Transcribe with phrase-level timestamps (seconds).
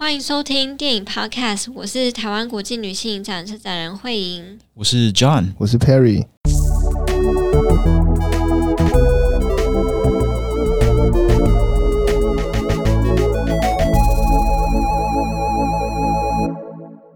[0.00, 6.24] 欢迎收听电影 Podcast，我是台湾国际女性影展策展人慧莹，我是 John，我是 Perry。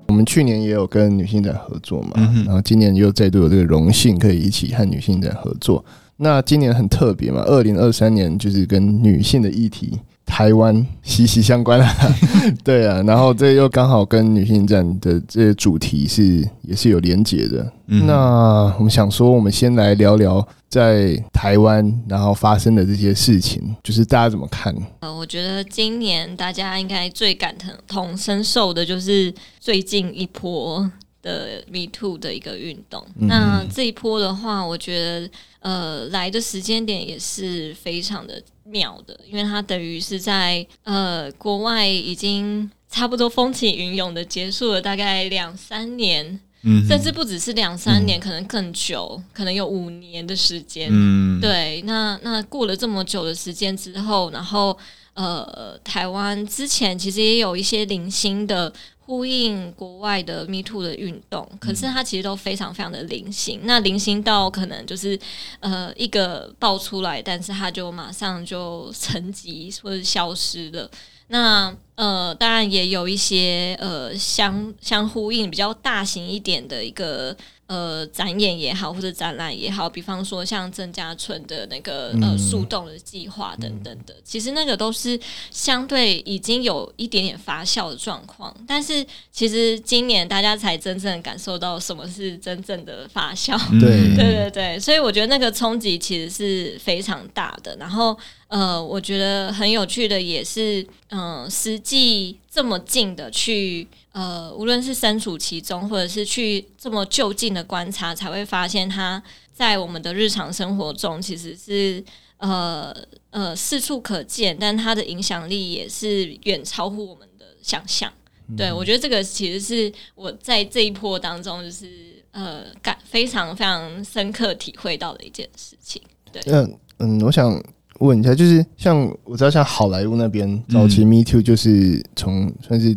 [0.07, 5.83] 我们去年也有跟女性展合作嘛，嗯、然后今年又再度有这个荣幸可以一起和女性展合作。
[6.19, 9.99] 那今年很特别嘛，二零二三年就是跟女性的议题。
[10.35, 11.95] 台湾息息相关啊，
[12.65, 17.73] 对啊，然后这又刚好跟女性影展的这些主题是也是有连结的。
[17.87, 24.75] 嗯、那我们想说，我们先来聊聊在台湾然后发生的这些事情，就是大家怎么看？
[24.99, 27.55] 呃，我觉得今年大家应该最感
[27.87, 30.91] 同身受的就是最近一波
[31.25, 33.05] 的 Me Too 的一个运动。
[33.19, 38.41] 嗯、那这一波的话，我觉得呃来的时间点也是非常的。
[38.67, 50.89] 妙的，因为它等于是在呃国外已经差不多风起云涌的结束了大概两三年，嗯，甚至不只是两三年，嗯、可能更久，可能有五年的时间。
[50.91, 54.75] 嗯，对，那那过了这么久的时间之后，然后
[55.13, 58.73] 呃台湾之前其实也有一些零星的。
[59.07, 63.61] 呼应国外的 Me Too 的运动，可是它其实都非常非常的零星。
[63.65, 65.19] 那零星到可能就是
[65.61, 70.91] 呃一个爆出来，但是它就马上就沉寂或者消失了。
[71.29, 77.37] 那呃当然也有一些呃相相呼应比较大型一点的一个。
[77.67, 85.19] 呃，展演也好，或者展览也好，比方说像郑家纯的那个呃树洞的计划等等的，嗯、其实那个都是
[85.51, 88.55] 相对已经有一点点发酵的状况。
[88.69, 93.59] 但是其实今年大家才真正感受到什么是真正的发酵。
[93.81, 97.75] 对对对对，所以我觉得那个冲击其实是非常大的。
[97.77, 98.17] 然后
[98.49, 103.89] 呃，我觉得很有趣的也是，嗯、呃，实际这么近的去。
[104.13, 109.21] 呃，无论是身处其中，或者是去这么就近的观察，才会发现它
[109.53, 112.01] 在我们的日常生活中其实是
[112.37, 112.95] 呃
[113.31, 118.13] 呃四处可见，但它的影响力也是远超乎我们的想象。
[118.47, 126.01] 嗯、对，我觉得这个其实是我在这一波当中，就是呃感非常非常深刻体会到的一件事情。
[126.31, 127.61] 对，嗯嗯，我想
[128.01, 132.97] 问一下，就是像我知道，像好莱坞那边早期 Me Too 就是从算是。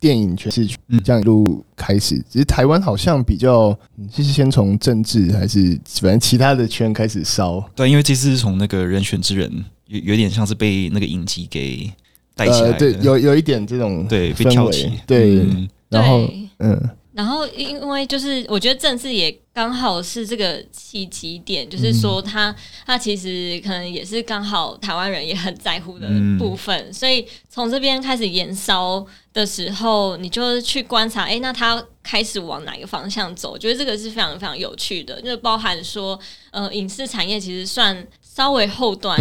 [0.00, 0.66] 电影圈是
[1.04, 3.78] 这样一路开始，只是台湾好像比较，
[4.10, 7.62] 其实先从政治还是反正其他的圈开始烧。
[7.76, 11.92] 对，因为这次是从那个人选之人，有有点像是被那个影集给
[12.34, 12.70] 带起来。
[12.70, 14.90] 呃、对，有有一点这种对被挑起。
[15.06, 15.46] 对，
[15.90, 16.26] 然后
[16.60, 16.80] 嗯。
[17.20, 22.54] 然后，因为就是我觉得政治也刚好是这个契机点，就是说他
[22.86, 26.08] 他其实可能也是刚好台湾人也很在乎的
[26.38, 29.04] 部分，所以从这边开始延烧
[29.34, 33.50] 的时候，你就去观察，哎，那他开始往哪个方向走？
[33.50, 36.18] 我觉得这个是非常非常有趣的，就包含说，
[36.52, 39.18] 呃，影视产业其实算稍微后段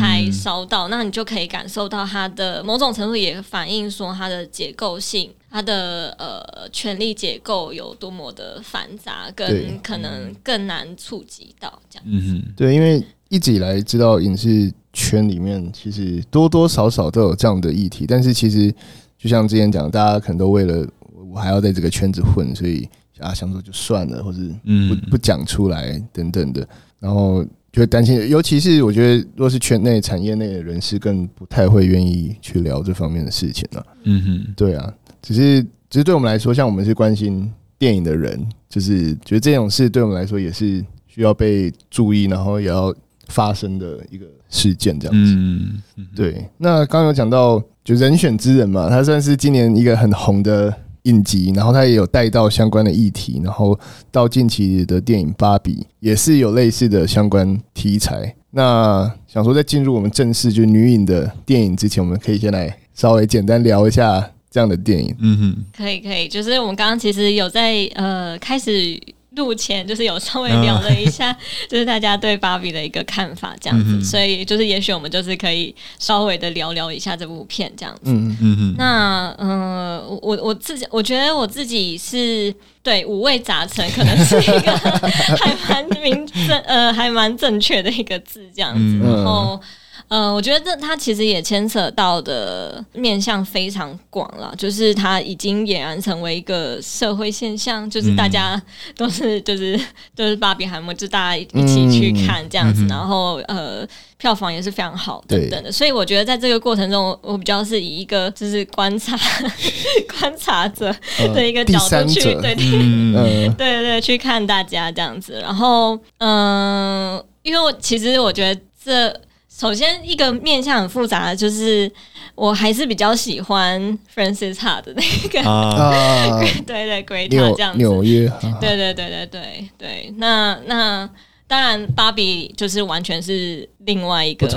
[0.00, 5.30] 才烧到，那你就可以感受到它的某种程度也反映说它的结构性。
[5.56, 12.04] 它的呃权力结构有多么的繁杂，跟可能更难触及到这样。
[12.06, 18.70] 嗯哼，对，因为一直以来知道影视圈里面其实多多少少都有这样的议题，但是其实
[19.16, 20.86] 就像之前讲，大家可能都为了
[21.32, 22.86] 我还要在这个圈子混，所以
[23.18, 24.54] 啊想说就算了，或是
[24.90, 26.68] 不不讲出来等等的，
[27.00, 27.42] 然后
[27.72, 33.86] 就会担心，尤其是我觉得，若是圈内产业内的人士，更不太会愿意去聊这方面的事情了。
[34.02, 34.92] 嗯哼，对啊。
[35.26, 35.60] 只是，
[35.90, 42.94] 只是对我们来说，像我们是关心电影的人，就是觉得这种事对我们来说也是需要被注意，然后也要
[43.26, 45.32] 发生的一个事件，这样子。
[45.34, 46.48] 嗯，对。
[46.58, 50.72] 那刚刚有讲到，就人选之人嘛，他算是今年一个很红的
[51.02, 53.76] 影集，然后他也有带到相关的议题，然后
[54.12, 58.32] 到近期的电影《芭比》也是有类似的相关题材。
[58.52, 64.30] 那想说，在进入我们正式就女影的电影之前，我们可以先来稍微简单聊一下。
[64.56, 68.98] 这样的电影，嗯哼，可以可以，就是我们刚刚其实有在呃开始
[69.32, 71.30] 录前，就是有稍微聊了一下，
[71.68, 78.34] 就是大家对芭比的一个看法这样子，所以就是也许我们就是可以稍微的聊聊一下这部片这样子，嗯。
[78.40, 78.74] 嗯嗯。
[78.78, 79.50] 那嗯、
[79.98, 82.50] 呃，我我自己我觉得我自己是
[82.82, 84.72] 对五味杂陈，可能是一个
[85.36, 89.60] 还蛮明正呃还蛮正确的一个字这样子，然后。
[90.08, 98.60] 呃，我觉得这它其实也牵扯到的面向非常广了，就是它已经俨然成为一个社会现象，就是大家
[98.96, 99.78] 都是就是
[100.14, 103.86] 就是芭比海默，就大家一起去看这样子，嗯、然后呃。
[104.18, 109.14] 票房也是非常好，等等的，所以我觉得在这个过程中，我比较是以一个就是观察
[110.18, 110.90] 观察者
[111.34, 113.12] 的一个角度去，对对、嗯、
[113.58, 115.38] 对对对去看大家这样子。
[115.42, 119.14] 然后，嗯、呃，因为我其实我觉得这
[119.56, 121.90] 首先一个面向很复杂的，就是
[122.34, 123.80] 我还是比较喜欢
[124.14, 128.30] Francis Ha 的那个，啊、 对对 Greta 这样子，纽约，
[128.60, 131.08] 对对对对对对，那那。
[131.48, 134.48] 当然，芭比就是完全是另外一个，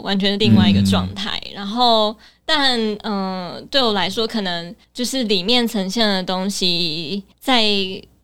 [0.00, 1.36] 完全是另外一个状态。
[1.46, 2.16] 嗯、然后，
[2.46, 7.64] 但嗯、呃，对我来说，可能就是里面呈现的东西在。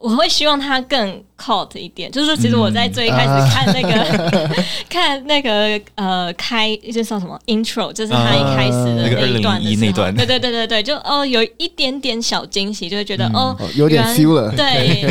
[0.07, 4.57] 我会希望它更 cult 一点，就是说，其实我在最一开始 看那个、
[4.89, 14.53] 看那个呃开就叫什么 intro，就是他一开始的那一段的时候，啊那个、对对对对对，就哦有一点点小惊喜，就会觉得、嗯、哦有点 feel 了。
[14.57, 15.05] 对，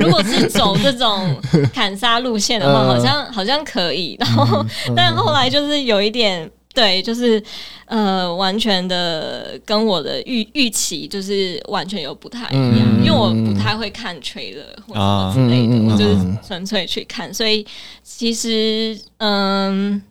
[0.00, 1.36] 如果是走这种
[1.74, 6.48] 砍杀路线的话， 好像好像可以，然后、嗯、但后来就是有一点。
[6.76, 7.42] 对，就是
[7.86, 17.66] 呃，完全的跟我的预预期就是完全有不太一样，嗯、因为我不太会看 trailer 或者之类的，就是纯粹去看，所以
[18.04, 20.02] 其实嗯、呃，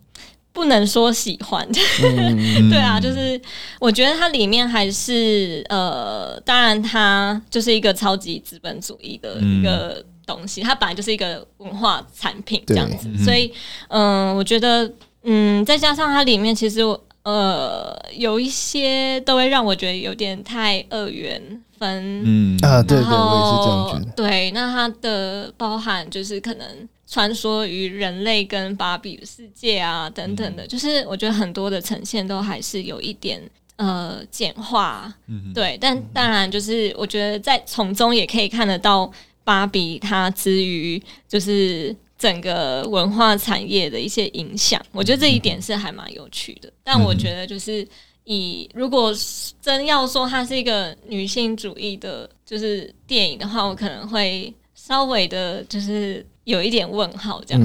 [0.52, 1.64] 不能说喜欢，
[2.02, 3.40] 嗯、 对啊，就是
[3.80, 13.54] 我觉得它里面还是呃，当然它就是一个超级资本主义的一个东西，它本来就是一个文化产品这样子，所以
[13.90, 14.92] 嗯、呃，我觉得。
[15.26, 21.42] 嗯，再加上它里面其实我呃有一些都会让我觉得有点太二元
[21.78, 24.12] 分，嗯啊，对对，我也是这样觉得。
[24.16, 26.68] 对，那它的包含就是可能
[27.08, 33.42] 穿梭于人类跟芭比的世界啊等等的，嗯、就是我觉得很多的呈现都还是有一点
[33.78, 39.12] 呃简化，嗯、对，但当然就是我觉得在从中也可以看得到
[39.44, 41.96] 芭比它之于就是。
[42.18, 46.72] 整个文化产业的一些影响，我觉得这一点是还蛮有趣的。
[46.84, 47.86] 但我觉得，就是
[48.24, 49.14] 以如果
[49.62, 57.64] 真要说它是一个女性主义的，就是电影的话，我可能会稍微的，就是有一点问号这样。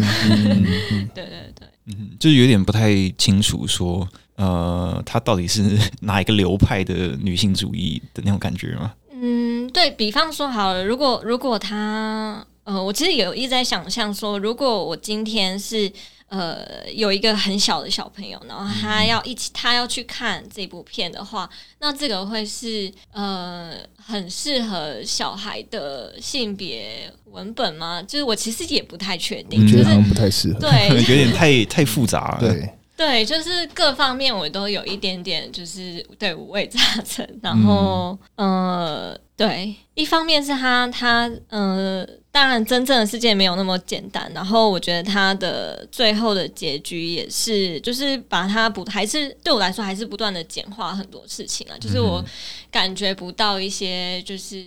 [1.15, 8.93] 对对 对，嗯，就是有点不太清楚说，呃，它到底是哪一个流派的女性主义的那种感觉吗？
[9.13, 12.45] 嗯，对，比方说好了，如果如果他。
[12.71, 15.91] 呃，我其实有一直在想象说，如果我今天是
[16.29, 21.51] 呃有一个很小的小朋友，然后他要一起，他要去看这部片的话，
[21.81, 28.01] 那这个会是呃很适合小孩的性别文本吗？
[28.07, 32.71] 就是我其实也不太确定，觉得好像不太适合，对， 有点太太复杂了，对。
[33.01, 37.27] 对，就是各方面我都有一点点，就是对五味杂陈。
[37.43, 44.31] 然后，嗯、呃，对，一方面是他，他，呃，当然真正的世界没有那么简单。
[44.35, 51.79] 然后，我觉得他的最后的结局也是，就是把它不，还是对我来说，还是不断的简化很多事情啊。
[51.81, 52.23] 就是我
[52.71, 54.63] 感觉不到一些，就是。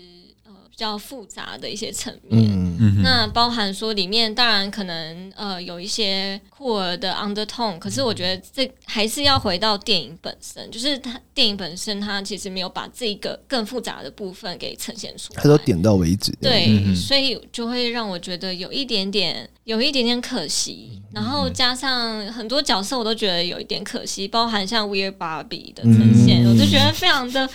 [0.84, 2.78] 比较复杂的一些层面，嗯。
[2.78, 27.50] 嗯、那包含说里面当然可能呃有一些酷儿的 undertone，可是我觉得这还是要回到电影本身，就是它电影本身它其实没有把这个更复杂的部分给呈现出来，它都点到为止，对，嗯、所以就会让我觉得有一点点有一点点可惜，然后加上很多角色我都觉得有一点可惜，包含像 Weird Barbie 的呈现，嗯、我就觉得非常的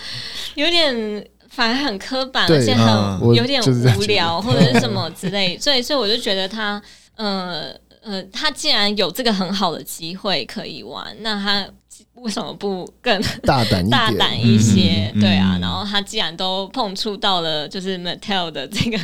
[0.54, 1.28] 有点。
[1.58, 3.60] 反而很刻板，而且很有点
[3.96, 6.80] 无聊，或者是什么之类， 所以所以我就觉得他，
[7.16, 11.66] 呃呃，他既然有这个很好的机会可以玩，那他
[12.14, 15.10] 为什么不更大胆大胆一些？
[15.16, 18.96] 嗯、对啊，然后他既然都碰触到了就是 Mattel 的这个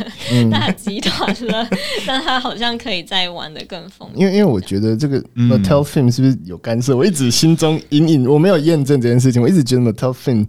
[0.49, 4.09] 大集团了，嗯、 那他好像可以再玩的更疯。
[4.15, 6.97] 因为因为我觉得这个 Mattel Film 是不是有干涉？
[6.97, 10.47] 我一直心中隐隐，我没有验证这件事情，我一直觉得 Mattel Film。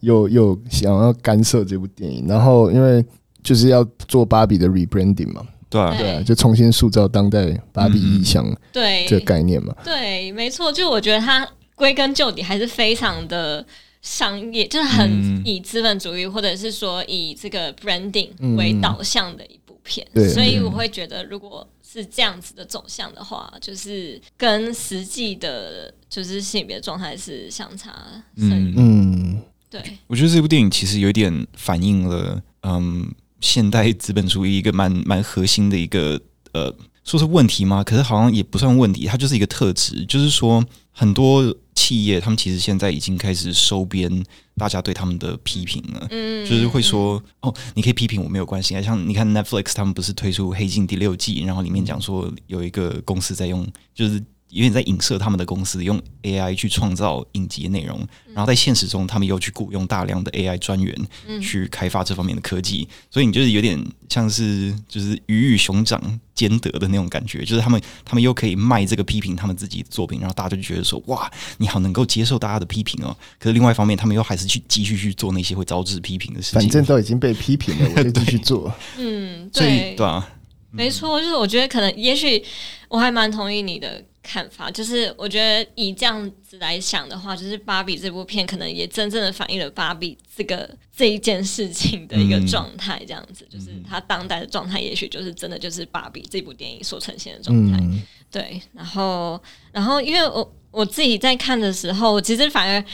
[0.00, 3.04] 有有想要干涉这部电影，然后因为
[3.42, 6.10] 就是要做芭比的 rebranding 嘛，对啊，对。
[6.12, 9.06] 啊，就重新塑造当代芭比意象，对。
[9.06, 13.64] 这个概念嘛，对，没错，就我觉得它归根究底还是非常的
[14.02, 27.92] 商业，就是很以资本主义或者是说以这个 branding 为导向的一部片，对，所以我会觉得如果是这样子的走向的话，就是跟实际的，就是性别状态是相差
[28.36, 29.42] 甚远，嗯。
[29.68, 36.20] 对，我觉得这部电影其实有点反映了，嗯，现代资本主义一个蛮蛮核心的一个
[36.52, 37.82] 呃说是问题吗？
[37.82, 44.24] 可是好像也不算问题，它就是一个特质，就是说很多企业他们其实现在已经开始收编
[44.56, 54.22] 大家对他们的批评了，嗯，就是会说哦，你可以批评我没有关系啊，像你看 Netflix 他们不是推出《黑镜》第六季，然后里面讲说有一个公司在用，就是。
[54.50, 57.98] 有点在影射他们的公司用 AI 去创造影集的内容，
[58.32, 60.94] 然后在现实中他们又去雇佣大量的 AI 专员
[61.42, 66.00] 去开发这方面的科技，所以你就是有点像是就是鱼与熊掌
[66.34, 73.14] 兼得的那种感觉，就是他们他们又可以卖这个批评他们自己的作品，然后大家就觉得说哇，你好能够接受大家的批评哦。
[73.38, 76.60] 可是另外一方面，他们又还是去继续去做那些会招致批评的事情。
[76.60, 78.72] 反正都已经被批评了，我就继续做。
[78.96, 80.26] 嗯，对，对啊，
[80.70, 82.42] 没错，就是我觉得可能也许
[82.88, 84.04] 我还蛮同意你的。
[84.26, 93.00] 看法就是，我觉得以这样子来想的话，就是《芭比》这部片可能也真正的反映了芭比这个这一件事情的一个状态。
[93.06, 97.78] 这样子，就是它当代的状态，也许就是真的就是芭比这部电影所呈现的状态。
[97.80, 99.40] 嗯、对，然后，
[99.70, 102.84] 然后，因为我我自己在看的时候，我其实反而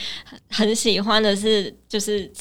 [0.49, 2.31] 很喜欢的是，就是。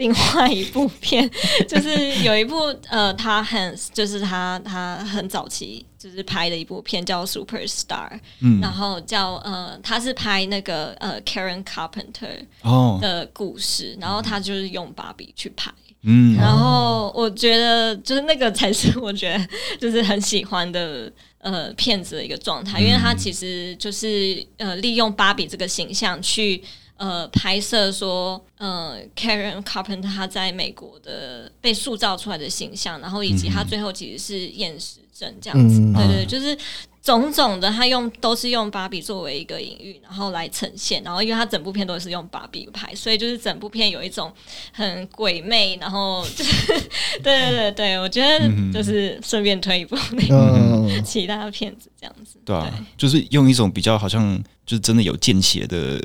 [0.00, 1.30] 另外一部片
[1.68, 15.70] 就是有一部呃，他很就是他他很早期就是拍的一部片叫《Superstar》，嗯，然后叫呃，他是拍那个呃 Karen Carpenter 的故事，哦、然后他就是用芭比去拍，
[16.04, 19.46] 嗯，然后我觉得就是那个才是我觉得
[19.78, 26.64] 就是很喜欢的呃片子的一个状态，因为他其实就是呃利用芭比这个形象去。
[27.00, 36.54] 呃，拍摄说，呃，Karen Carpenter 他在美国的被塑造出来的形象，然后以及他最后其实是厌食症这样子，嗯、对，对对，就是
[37.02, 44.30] 种种的，他用都是用芭比作为一个隐喻，然后来呈现，然后因为他整部片都是用芭比拍，所以就是整部片有一种
[44.70, 46.66] 很鬼魅，然后就是，
[47.24, 55.98] 对对对对，我觉得就是顺便推一部那个 其他的片子这样子，对啊，就是用一种比较好像就是真的有见血的。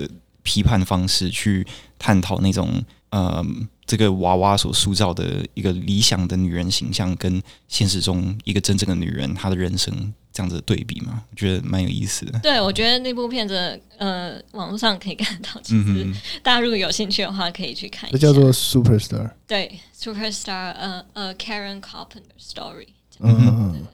[0.45, 1.67] 批判方式去
[1.99, 3.43] 探讨那种呃，
[3.85, 12.37] 这个娃娃所塑造的一个理想的女人形象，跟现实中一个真正的女人她的人生这样子的对比嘛，我觉得蛮有意思的。
[12.39, 18.17] 对，我觉得那部片子呃，网络上可以看到，其实大家如果有兴趣的话，可以去看一下。
[18.17, 19.31] 这叫做 Superstar。
[19.47, 22.87] 对，Superstar，呃呃，Karen Carpenter Story。
[23.21, 23.87] 嗯嗯，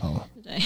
[0.00, 0.28] 好。
[0.42, 0.56] 对，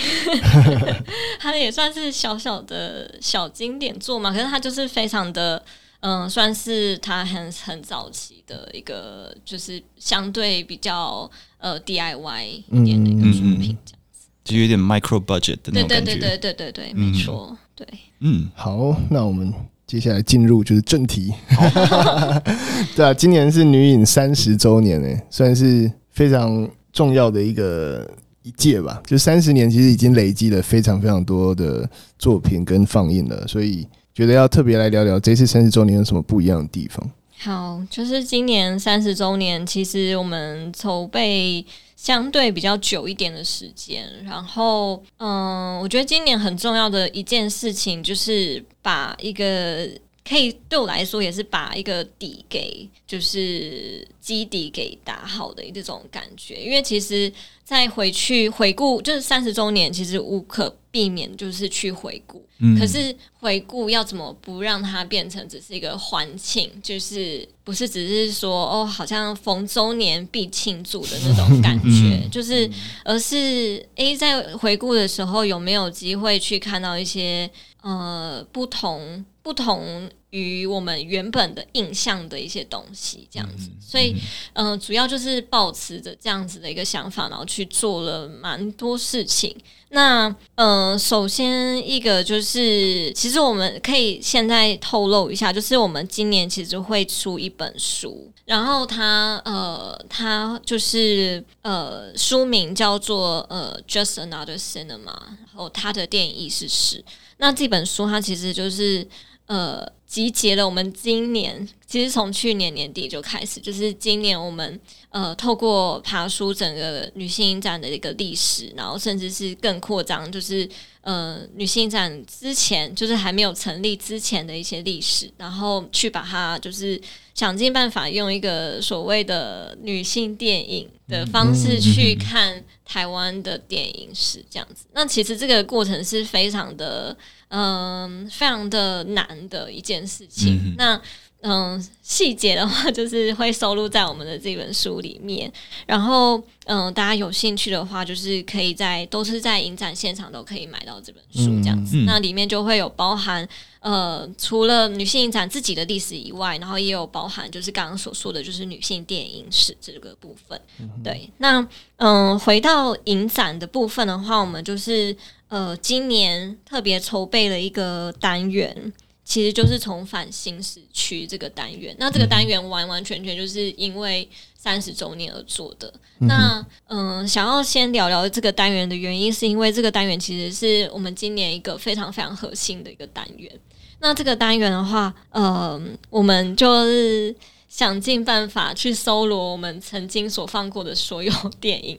[1.40, 5.62] 它也算是小小的小经典作嘛，可是它就是非常的，
[6.00, 17.86] 嗯、呃，算是它很很早期的一个，就是相对比较呃 DIY 一点的一个作品，这样子，就有点 micro budget 的那种感觉，对对对对对对对，没错，对，
[18.18, 19.50] 嗯，好，那我们
[19.86, 21.32] 接下来进入就是正题，
[22.94, 28.06] 对啊，今年是女影三十周年诶，算是非常重要的一个。
[28.42, 37.10] 一届吧，就三十年，其实已经累积了非常非常多的作品跟放映了，所以觉得要特别来聊聊这次三十周年有什么不一样的地方。
[37.38, 41.64] 好，就是今年三十周年，其实我们筹备
[41.96, 49.88] 相对比较久一点的时间，然后，嗯，我觉得今年很重要的一件事情就是把一个。
[50.30, 56.54] 可以对我来说也是把一个底给，就是基底给打好的这种感觉。
[56.54, 57.32] 因为其实
[57.64, 62.46] 再回去回顾，就是三十周年，其实无可避免就是去回顾。
[62.60, 62.78] 嗯。
[62.78, 72.70] 可是回顾要怎么不让它变成只是一个欢庆，就是不是只是说哦，好像逢周年必庆祝的那种感觉，嗯、就是
[73.04, 77.50] 而是诶，在回顾的时候有没有机会去看到一些
[77.82, 79.24] 呃不同。
[79.42, 84.14] 不同于我们原本的印象的一些东西，这样子，所以，
[84.52, 89.54] 嗯、呃，主要就是保持着这样子的一个想法，然后去做了蛮多事情。
[89.88, 107.04] 那，呃，首先一个就是，其实我们可以现在透露一下，就是我们今年其实会出一本书，然后它，呃，它就是，呃，书名叫做呃，Just Another Cinema，然后它的电影意思是，
[107.38, 109.08] 那这本书它其实就是。
[109.46, 114.78] 呃，集结了我们今年，其实从去年年底就开始，就是今年我们
[115.10, 120.68] 呃透过爬书整个女性影展的一个历史，然后甚至是更扩张，就是
[121.02, 127.00] 呃女性影展之前就是还没有成立之前的一些历史，然后去把它就是
[127.32, 134.86] 想尽办法用一个所谓的女性电影的方式去看台湾的电影史，这样子。
[134.92, 137.16] 那其实这个过程是非常的。
[137.50, 140.56] 嗯，非常的难的一件事情。
[140.64, 141.00] 嗯、那
[141.42, 145.50] 嗯，细节的话就是会收录在我们的这本书里面。
[145.86, 151.96] 然后，嗯，大家有兴趣的话，就是可以在都是在影展现场都可以买到这本书这样子。
[151.96, 153.48] 嗯、那里面就会有包含，
[153.80, 160.60] 呃，除了女性影展自己的历史以外，然后也有包含就是刚刚所说的就是女性电影史这个部分。
[160.78, 161.66] 嗯、对，那
[161.96, 165.16] 嗯，回到影展的部分的话，我们就是
[165.50, 168.92] 呃，今年特别筹备了一个单元。
[169.22, 175.86] 其实就是重返新市区这个单元，那这个单元完完全全就是因为三十周年而做的。
[176.18, 183.52] 嗯、那嗯，想要先聊聊这个单元的原因，是因为这个单元其实是我们今年一个非常非常核心的一个单元。
[184.00, 187.32] 那这个单元的话，呃，我们就是
[187.68, 191.96] 想尽办法去搜罗我们曾经所放过的所有 电影，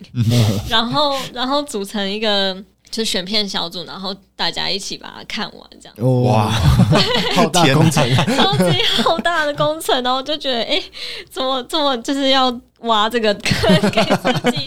[0.68, 2.62] 然后然后组成一个。
[2.92, 6.24] 就选片小组，然后大家一起把它看完，这样。
[6.24, 6.52] 哇，
[7.34, 8.06] 好大工程，
[8.36, 10.84] 超级好大的工程，然后就觉得，哎、欸，
[11.30, 14.64] 怎么这么就是要挖这个坑给自己？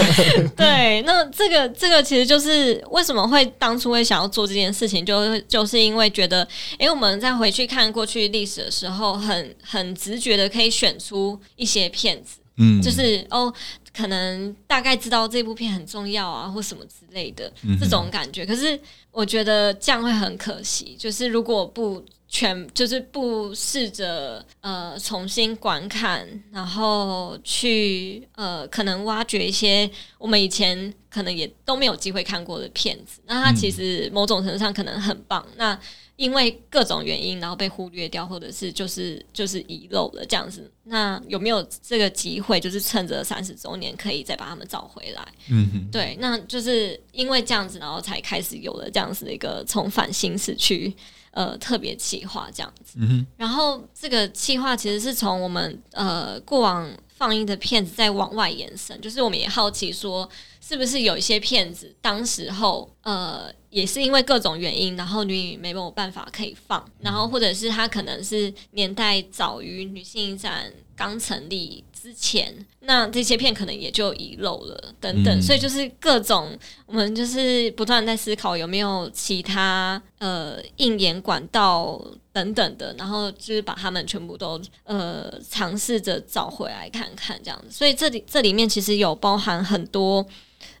[0.56, 6.42] 对，那这个这个其实就是为什么会当初会想要做这件事情，就就是因为觉得，
[6.72, 13.52] 哎、欸，我们在回去看过去历史的时候，很很直觉的可以选出一些片子，嗯，就是哦。
[13.96, 17.50] 可能大概知道这部片很重要啊，或什么之类的
[17.80, 18.44] 这种感觉。
[18.44, 18.78] 可是
[19.10, 29.88] 我觉得这样会很可惜，就是如果不全，就是不试着呃重新观看，然后去呃可能挖掘一些
[30.18, 35.46] 我们以前可能也都没有机会看过的片子，那它其实某种程度上可能很棒。
[35.56, 35.78] 那
[36.16, 40.70] 因为各种原因，然后被忽略掉，或者是就是就是遗漏了这样子。
[40.84, 45.28] 那有没有这个机会，就是趁着三十周年，可以再把他们找回来？
[45.50, 50.94] 嗯哼，对，那就是因为这样子，然后才开始有了这样子的一个重返新市区
[51.32, 52.94] 呃特别企划这样子。
[52.98, 60.26] 嗯哼，然后这个企划其实是从我们呃过往放映的片子再往外延伸，就是我们也好奇说。
[60.66, 90.26] 是不是有一些骗子，当时候呃也是因为各种原因，然后女影没有办法可以放，然后或者是他可能是年代早于女性影展刚成立之前，那这些片可能也就遗漏了等等，嗯、所以就是各种我们就是不断在思考有没有其他呃应演管道等等的，然后就是把他们全部都呃尝试着找回来看看这样子，所以这里这里面其实有包含很多。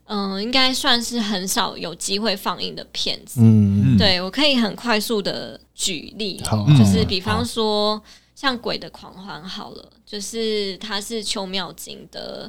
[0.06, 3.40] 嗯，应该算是很少有机会放映的片子。
[3.42, 8.00] 嗯，对，我可以很快速的举例，嗯、就是比方说
[8.34, 12.48] 像《鬼的狂欢》好了，就是它是邱妙津的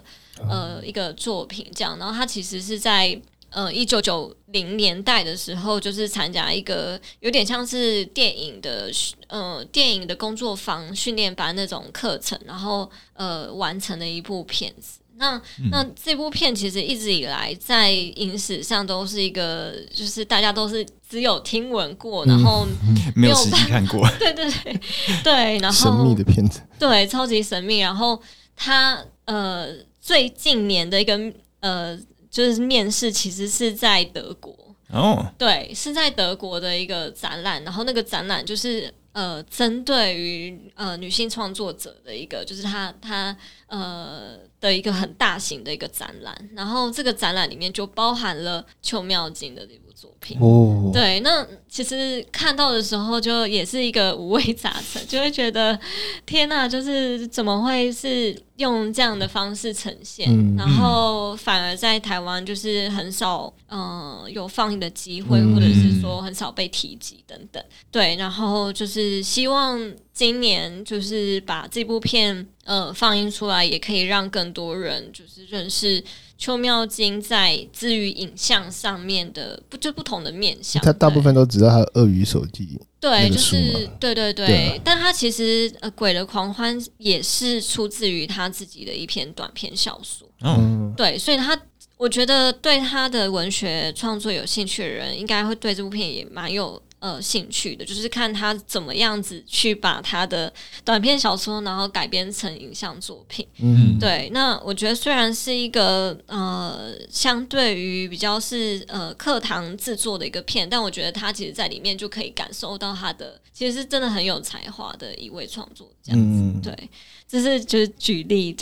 [0.50, 1.98] 呃一个作品，这样。
[1.98, 8.92] 然后它其实是在呃一九九零年代的时候，就是参加一个有点像是电影的
[9.30, 15.00] 呃电影的工作坊训练班那种课程，然后呃完成的一部片子。
[15.18, 22.68] 那那这部片其实一直以来在影史上都是一个，就是大家都是只有听闻过，然后
[23.16, 24.08] 没有实际看过。
[24.20, 24.80] 对对对
[25.24, 27.80] 对，然后神秘的片子，对，超级神秘。
[27.80, 28.22] 然后
[28.56, 29.68] 他呃，
[30.00, 31.20] 最近年的一个
[31.60, 31.98] 呃，
[32.30, 34.56] 就是面试，其实是在德国
[34.92, 37.64] 哦，对，是在德国的一个展览。
[37.64, 38.94] 然后那个展览就是。
[39.18, 49.66] 呃，针对于呃女性创作者的一个，就是她她呃的一个很大型的一个展览，然后这个展览里面就包含了邱妙静的
[49.98, 50.38] 作品。
[50.42, 55.80] 哦，对，那其实看到的时候就也是一个五味杂陈， 就会觉得
[56.26, 67.64] 天哪，就是怎么会是用这样的方式呈现，嗯、然后反而在台湾就是很少嗯、呃、有放映的机会，或者是说很少被提及等等。
[67.92, 68.86] 对，然后就。
[68.88, 69.78] 是希望
[70.14, 76.02] 今年就是把这部片呃放映出来，也可以让更多人就是认识
[76.38, 80.82] 邱妙金在至于影像上面的不就不同的面向。
[80.84, 91.60] 他大部分都知道他的鳄鱼手记，对，就是对对对，但他其实呃《鬼的狂欢》也是出自于他自己的一篇短篇小说，嗯，对，所以他
[91.98, 96.82] 我觉得对他的文学创作有兴趣的人，应该会对这部片也蛮有。
[97.00, 100.52] 呃，兴趣的就是看他怎么样子去把他的
[100.84, 103.46] 短篇小说，然后改编成影像作品。
[103.60, 104.30] 嗯，对。
[104.34, 116.28] 那我觉得虽然是一个呃，相对于比较是呃课堂制作的一个片，但我觉得他其实在里面就可以感受到他的其实是真的很有才华的一位创作这样子。
[116.28, 116.90] 嗯、对，
[117.28, 118.56] 这是就是举例，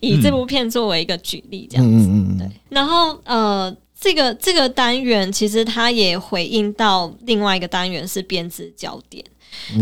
[0.00, 2.06] 以这部片作为一个举例这样子。
[2.08, 3.76] 嗯、对，然后呃。
[4.00, 9.24] 这个这个单元其实它也回应到另外一个单元是编织焦点，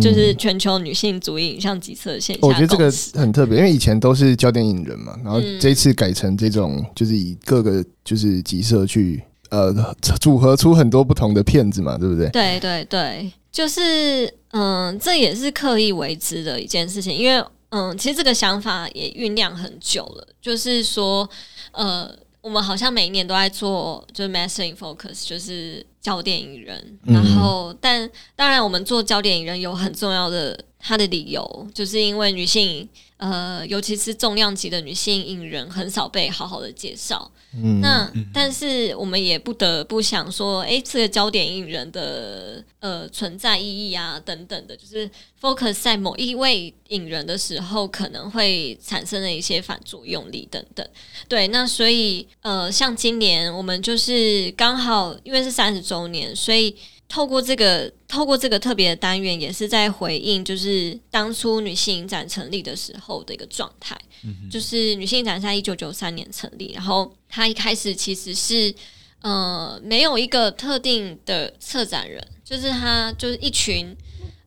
[0.00, 2.46] 就是全球女性主义影像集册线下。
[2.46, 9.70] 我觉得这个很特别，因为以前都是焦点影人嘛，然后这一次改成这种，就是以各个就是集社去呃
[10.18, 12.30] 组合出很多不同的片子嘛，对不对？
[12.30, 21.28] 对对对，就是嗯，这也是刻意为之的一件事情，因为嗯，其实这个想法也酝酿很久了，就是说
[21.72, 22.10] 呃。
[22.46, 26.96] 我们好像每一年都在做，就是 Master in Focus，就是焦点影人。
[27.02, 32.88] 然后，但当然，我们做焦点影人有很重要的它的理由，就是因为女性。
[33.18, 37.30] 呃，尤其是重量级的女性影人很少被好好的介绍。
[37.54, 50.86] 嗯，那但是我们也不得不想说，哎、欸，这个焦点引人的呃存在意义啊，等等的，就是 focus 在某一位影人的时候，可能会产生的一些反作用力等等。
[51.28, 56.76] 对，那所以呃，像今年我们就是刚好因为是三十周年，所以。
[57.08, 63.96] 透过这个，透过这个特别的单元，也是在回应，就是当初女性影展成立的时候的一个状态。
[64.24, 68.74] 嗯、就是女性影展在一九九三年成立，然后它一开始其实是
[69.22, 73.96] 呃没有一个特定的策展人，就是它就是一群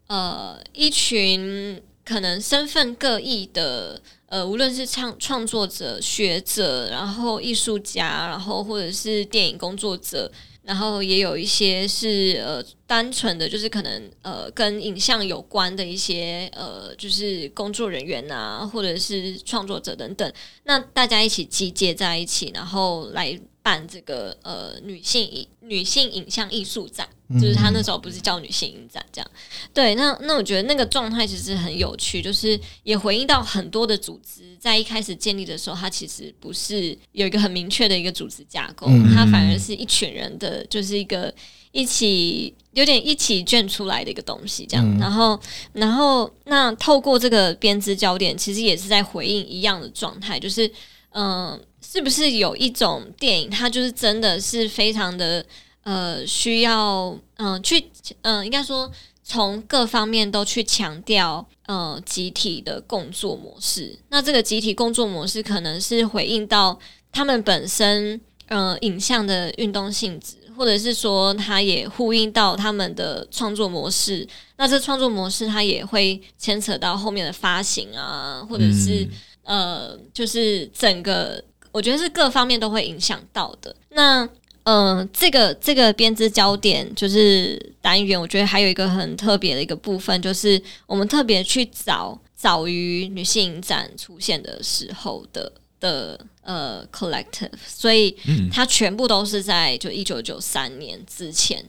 [0.07, 10.29] 呃一群可能身份各异的呃，无论是创创作者、学者，然后艺术家，然后或者是电影工作者。
[10.69, 20.31] 然后也有一些是呃单纯的，就是可能呃跟影像有关的一些呃就是工作人员呐，或者是创作者等等，
[20.65, 27.09] 那大家一起集结在一起，然后来办这个呃女性影女性影像艺术展。
[27.39, 29.31] 就是他那时候不是叫女性影展这样，
[29.71, 41.31] 对，那那我觉得那个状态其实很有趣，就是也回应到很多的组织在一开始建立的时候，它其实不是有一个很明确的一个组织架构，它反而是一群人的，就是一个
[41.71, 45.39] 一起有点一起卷出来的一个东西这样，然后
[45.73, 50.67] 然后那透过这个编织焦点，其实也是在回应一样的状态，就是
[51.11, 55.45] 嗯、呃，是不是有一种电影，它就是真的是非常的。
[55.83, 57.79] 呃，需要嗯、呃、去
[58.21, 58.91] 嗯、呃，应该说
[59.23, 63.97] 从各方面都去强调呃集体的工作模式。
[64.09, 66.77] 那这个集体工作模式可能是回应到
[67.11, 74.27] 他们本身呃影像的运动性质，或者是说它也呼应到他们的创作模式。
[74.57, 79.07] 那这创作模式它也会牵扯到后面的发行啊，或者是、
[79.43, 83.75] 嗯、呃，就是整个我觉得是各方面都会影响到的。
[83.89, 84.27] 那
[84.63, 98.15] 嗯、呃，这个这个编织焦点就是单元，我觉得还有一个很特别的一个部分，就是我们特别去找早于女性影展出现的时候的的呃 collective，所以
[98.51, 101.59] 它全部都是在就一九九三年之前。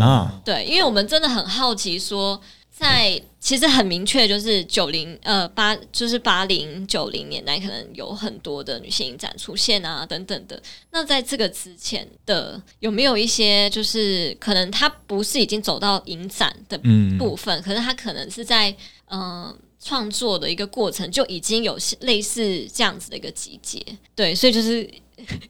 [0.00, 2.40] 啊，嗯、对，因为我们真的很好奇说。
[2.78, 10.62] 在其实很明确，就是九零呃八，就是八零九零年代，可能有很多的女性影展出现啊，等等的。
[10.92, 16.78] 那在这个之前的有没有一些，就是可能它不是已经走到影展的
[17.18, 18.72] 部分，嗯、可是它可能是在
[19.10, 23.84] 嗯创作的一个过程就已经有类似这样子的一个集结。
[24.14, 24.88] 对，所以就是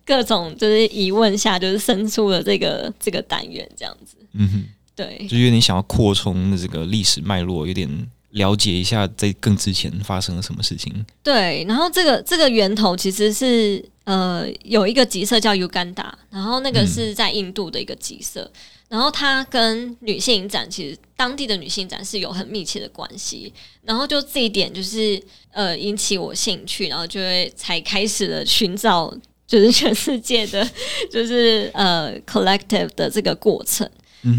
[0.07, 4.17] 各种就是疑问下，就是生出了这个这个单元这样子。
[4.33, 4.65] 嗯哼。
[4.99, 7.89] 对，就有点想要扩充这个历史脉络，有点
[8.31, 10.93] 了解一下在更之前发生了什么事情。
[11.23, 18.53] 对，然后这个这个源头其实是呃有一个集社叫 Uganda，然后那个是在印度的一个集社，嗯、
[18.89, 23.53] 然后它跟女性影展其实当地的女性展是有很密切的关系，
[23.85, 30.69] 然后就这一点就是呃引起我兴趣，然后就会才开始了寻找就是全世界的
[31.09, 33.89] 就是呃 collective 的这个过程。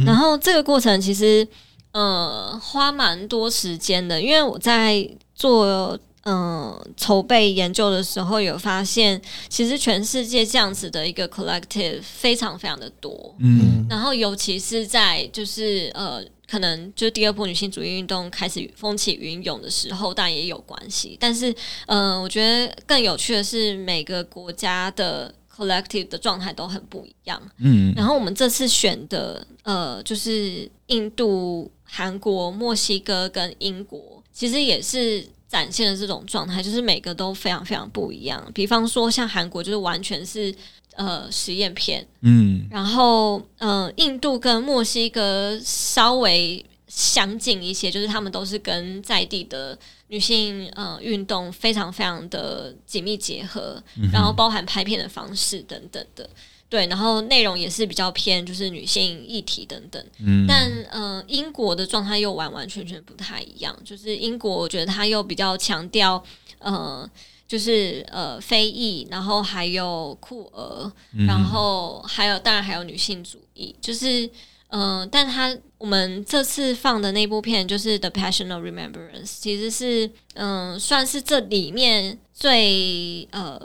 [0.05, 1.47] 然后这个过程其实，
[1.93, 21.49] 呃，花蛮多时间的，因为我在做嗯筹备研究的时候，有发现，其实全世界这样子的一个 collective 非常非常的多，嗯，然后尤其是在就是呃，可能就第二波女性主义运动开始风起云涌的时候，当然也有关系，但是
[21.87, 25.33] 嗯、呃，我觉得更有趣的是每个国家的。
[25.59, 38.49] Collective 的状态都很不一样，嗯，然后我们这次选的，呃，就是印度、韩国、墨西哥跟英国，其实也是展现了这种状态，就是每个都非常非常不一样。
[38.53, 40.55] 比方说，像韩国就是完全是
[40.95, 49.77] 呃实验片，嗯，然后呃，印度跟墨西哥稍微相近一些，就是他们都是跟在地的。
[50.09, 56.29] 女性呃运动非常非常的紧密结合，嗯、然后包含拍片的方式等等的，
[56.67, 60.05] 对，然后内容也是比较偏就是女性议题等等。
[60.19, 66.23] 嗯，但呃，英国的状态又完完全全不太一样，就是英国我觉得它又比较强调
[66.59, 67.09] 呃。
[67.49, 70.91] 就是呃，非裔，然后还有酷儿，
[71.25, 74.29] 然后还有当然还有女性主义，就是
[74.69, 83.59] 嗯、呃，但他我们这次放的那部片就是《The Passion of Remembrance》，其实是嗯、呃，算是这里面最呃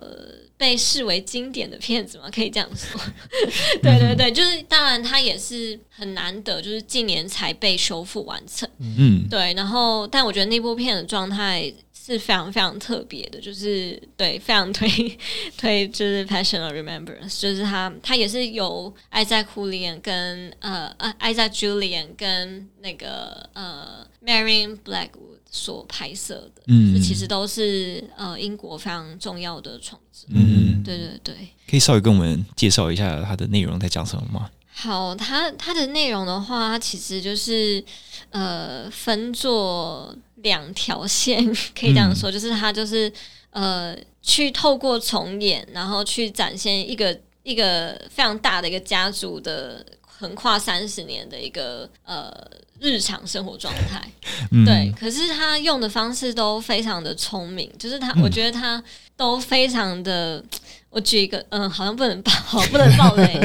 [0.57, 3.01] 被视为经典的片子嘛，可以这样说。
[3.83, 8.69] 对对对，就是当然它也是很难得，就是近年才被修复完成。
[8.79, 11.73] 嗯，对，然后但我觉得那部片的状态。
[12.05, 14.87] 是非常非常特别的，就是对，非常推
[15.57, 31.35] 推，就是《Passion of Remembrance》，就是他他也是由艾在库利安跟呃呃艾在 Julian 跟那个呃 Marion Blackwood 所拍摄的，嗯，其实都是呃英国非常重要的创作，嗯，对对对，
[31.67, 34.51] 可以稍微跟我们介绍一下它的内容在讲什么吗？
[34.77, 37.83] 好，它它的内容的话，它其实就是
[38.29, 40.15] 呃分作。
[40.45, 41.45] 两条线
[41.77, 43.13] 可以这样说，嗯、就是他就是
[43.51, 52.33] 呃，去透过重演，然后去展现一个一个非常大的一个家族的横跨三十年的一个呃
[52.79, 54.01] 日常生活状态。
[54.53, 58.83] 嗯、对，可是他用的方式都非常的聪明，就是他，嗯、我觉得他
[59.17, 60.45] 都非常的。
[60.91, 63.41] 我举一个，嗯，好像不能爆，好 不能爆雷，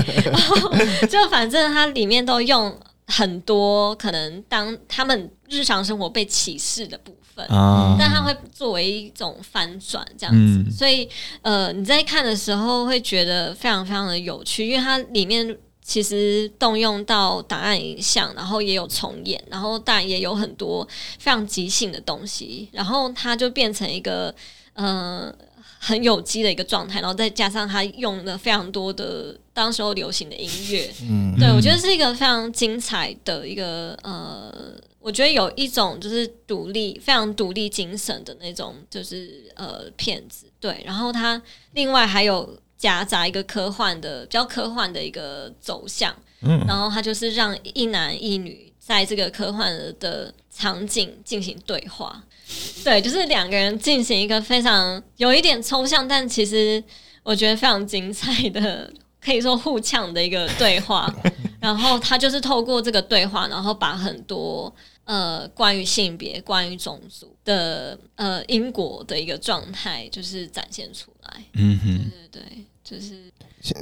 [1.09, 2.79] 就反正他里面都用。
[3.09, 11.09] 很多可能当他们日常生活被歧视的部分，啊、但他会作为一种翻转这样子，嗯、所以
[11.41, 24.33] 呃你在看的时候会觉得非常非常的有趣，因为它里面其实动用到档案影像，然后也有重演，然后当然也有很多非常即兴的东西，然后它就变成一个
[24.73, 25.33] 呃。
[25.81, 40.83] 很有机的一个状态，然后再加上他用了非常多的当时候流行的音乐，嗯，对，我觉得是一个非常精彩的一个呃，我觉得有一种就是独立、非常独立精神的那种，就是呃片子，对。
[40.85, 52.21] 然后他另外还有夹杂一个科幻的、比较科幻的一个走向，嗯，然后他就是让一男一女在这个科幻的场景进行对话。
[52.83, 56.83] 对，就是两个人进行一个非常有一点抽象，但其实
[57.23, 61.13] 我觉得非常精彩的，可以说互呛的一个对话。
[61.61, 71.43] 然后他就是透过这个对话，然后把很多呃关于性别、关于种族的呃因果的一个状态，就是展现出来。
[71.53, 73.31] 嗯哼，对对对，就是
[73.61, 73.77] 像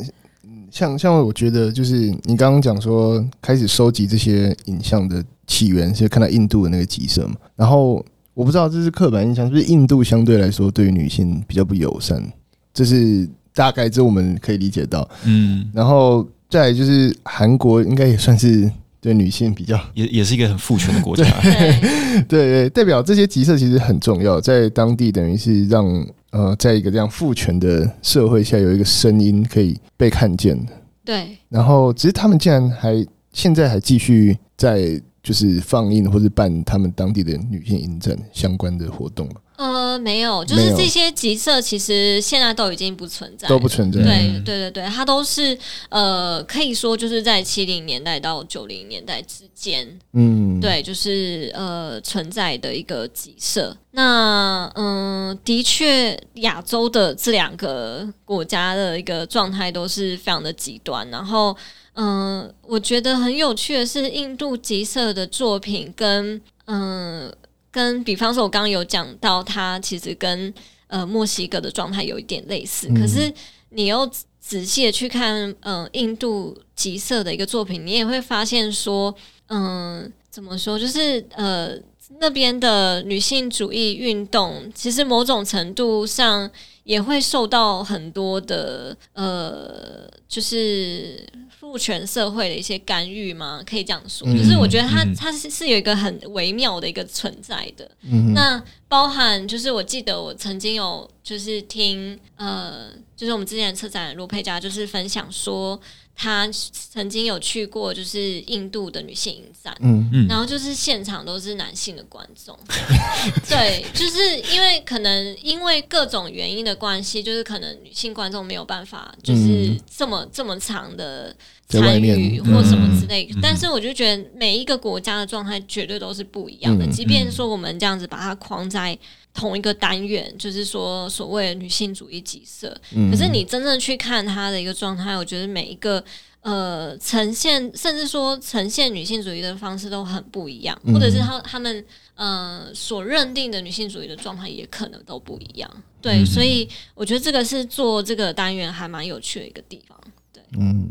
[0.72, 8.04] 像像我觉得，就是你刚刚讲说开始收集这些影像的起源，是看到印度的那个集社嘛，然后。
[8.38, 12.24] 我不知道这是刻板印象，是不是印度相对来说对于女性比较不友善？
[12.72, 15.10] 这是大概这我们可以理解到。
[15.24, 18.72] 嗯，然后再来就是韩国应该也算是
[19.02, 21.24] 对女性比较也也是一个很父权的国家。
[21.42, 21.82] 对
[22.28, 25.84] 对对，代表这些集社其实很重要，在当地等于是让
[26.30, 30.56] 呃，在一个这样父权的社会下有一个声音可以被看见。
[31.04, 31.30] 对。
[31.50, 35.02] 然后只是他们竟然还现在还继续在。
[35.22, 39.30] 就是放映或者办他们当地的女性影展相关的活动。
[39.58, 44.02] 呃，没有，就是这些集社其实现在都已经不存在，都不存在。
[44.02, 45.58] 对对对对，它都是
[45.90, 53.76] 呃，可以说就是在七零年代到九零年代之间，嗯，对，就是呃存在的一个集社。
[53.92, 61.58] 那嗯、呃，的确，亚洲的这两个国家的一个状态都是非常的极端，然后。
[62.00, 67.34] 嗯，我觉得很有趣的是，印度集社的作品跟嗯，
[67.78, 70.52] 跟比方说，我刚刚有讲到，它其实跟
[70.88, 72.88] 呃墨西哥的状态有一点类似。
[72.90, 73.32] 嗯、可是
[73.70, 74.10] 你又
[74.40, 79.14] 仔细的去看，嗯，印度极色的一个作品，你也会发现说，
[79.50, 81.78] 嗯，怎么说，就是呃，
[82.20, 86.50] 那边的女性主义运动，其实某种程度上
[86.84, 91.24] 也会受到很多的呃，就是。
[91.68, 93.62] 父权社会的一些干预吗？
[93.70, 97.90] 可以这样说，嗯、就是我觉得它它是是有一个很微妙的一个存在的。
[98.04, 105.80] 嗯、那包含就是我记得我曾经有就是听呃，就是我们之前的策展人陆佩佳就是分享说。
[106.20, 110.10] 他曾经有去过，就是印度的女性影展，嗯。
[110.12, 112.58] 嗯，然后就是现场都是男性的观众，
[113.48, 121.36] 对，就是因为可能因为各种原因的关系，就是可能女性观众没有办法，就是这么这么长的
[121.68, 123.30] 参与或什么之类。
[123.40, 128.98] 但是我就觉得每一个国家的状态绝对都是不一样的，即便说我们这样子把它框在。
[129.38, 132.76] 同一个单元，就是说所谓的女性主义集社。
[132.96, 136.04] 嗯、可是你真正去看它的一个状态，我觉得每一个
[136.42, 145.70] 呃呈现，甚至说呈现女性主义的方式都很不一样，或者是他他们呃所认定的女性主义的状态也可能都不一样。
[146.02, 149.96] 对，嗯、所以我觉得这个是做这个单元还蛮有趣的一个地方。
[150.34, 150.90] 对，嗯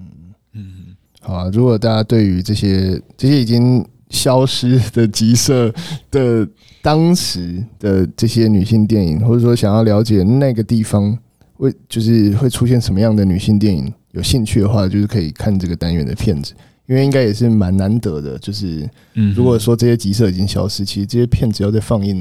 [0.52, 1.50] 嗯，好啊。
[1.52, 5.74] 如果大家对于这些这些已经消失的集社
[6.12, 6.46] 的
[6.86, 11.18] 当时的这些女性电影，或者说想要了解那个地方
[11.54, 16.54] 会就是会出现什么样的女性电影，有兴趣的话，就是可以看这个单元的片子，
[16.86, 18.38] 因为应该也是蛮难得的。
[18.38, 18.88] 就是，
[19.34, 22.18] 如果说这些集社已经消失，其实这些片子要再放映，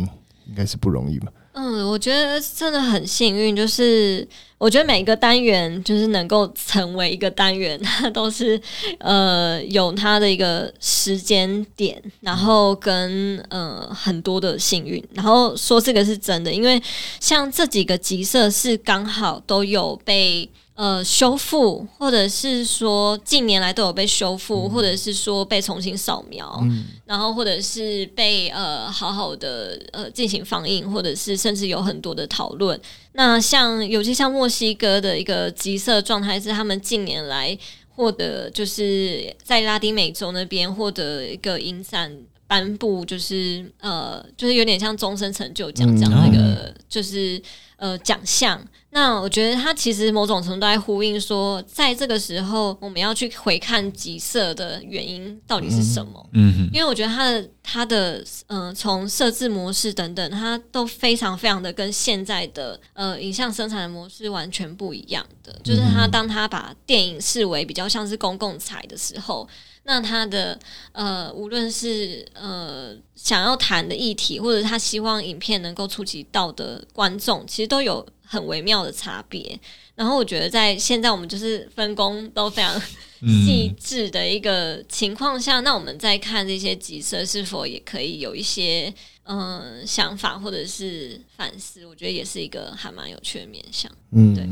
[0.48, 1.28] 应该是不容易嘛。
[1.58, 8.60] 嗯，我觉得真的很幸运，就是我觉得每一个单元就是能够成为一个单元， 它都是
[9.00, 16.82] 呃有它的一个时间点，然后跟呃很多的幸运，然后说这个是真的，因为
[17.22, 20.50] 像这几个集社是刚好都有被。
[20.76, 32.78] 呃，修复，或者是说近年来都有被修复，或者是说被重新扫描，嗯、然后或者是被呃好好的呃进行放映，或者是甚至有很多的讨论。
[33.14, 37.58] 那像尤其像墨西哥的一个集色状态是，他们近年来
[37.96, 42.14] 获得就是在拉丁美洲那边获得一个影展
[42.48, 47.42] 颁布，就是呃就是有点像终身成就奖这样的一个就是。
[47.78, 48.62] 呃，奖项。
[48.92, 56.30] 那我觉得它其实某种程度在呼应说，在这个时候我们要去回看集色的原因到底是什么？
[56.72, 65.54] 因为我觉得它的它的呃，从设置模式等等，它都非常非常的跟现在的呃影像生产的模式完全不一样的。
[65.62, 69.48] 就是它当它把电影视为比较像是公共财的时候。
[69.88, 70.60] 那他的
[70.94, 79.60] 呃，无论是呃想要谈的议题，或者他希望影片能够触及到的观众，其实都有很微妙的差别。
[79.94, 82.82] 然后我觉得在现在我们就是分工都非常
[83.22, 88.92] 细致的一个情况下，嗯、那我们在看这些集社是否也可以有一些
[89.26, 89.40] 嗯、
[89.80, 91.86] 呃、想法或者是反思？
[91.86, 93.92] 我觉得也是一个还蛮有趣的面向。
[94.12, 94.50] 嗯，对，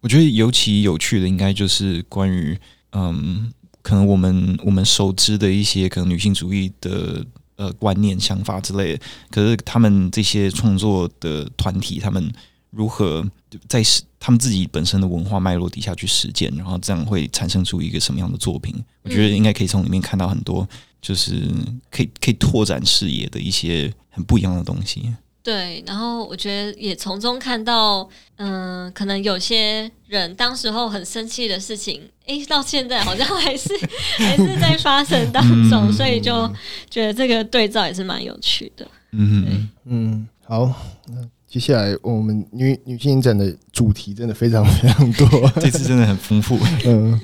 [0.00, 2.56] 我觉得尤其有趣的应该就是关于
[2.92, 3.52] 嗯。
[3.88, 7.24] 可能我们我们熟知的一些可能女性主义的
[7.56, 12.30] 呃观念、想法之类的，可是他们这些创作的团体，他们
[12.68, 13.26] 如何
[13.66, 13.82] 在
[14.20, 18.74] 他们自己本身的文化脉络底下去实践，然后这样会产生出一个什么样的作品？
[19.04, 20.68] 我觉得应该可以从里面看到很多，
[21.00, 21.48] 就是
[21.90, 25.10] 可以可以拓展视野的一些很不一样的东西。
[25.42, 33.72] 对，然后我觉得也从中看到，嗯、呃，可能有些人当时候很生气的事情，诶，到现在好像还是
[34.18, 36.50] 还是在发生当中，所以就
[36.90, 38.86] 觉得这个对照也是蛮有趣的。
[39.12, 40.70] 嗯对嗯，好，
[41.06, 41.14] 那
[41.46, 45.26] 接下来我们女女性影展的主题真的非常非常多，
[45.62, 46.58] 这次真的很丰富。
[46.84, 47.18] 嗯，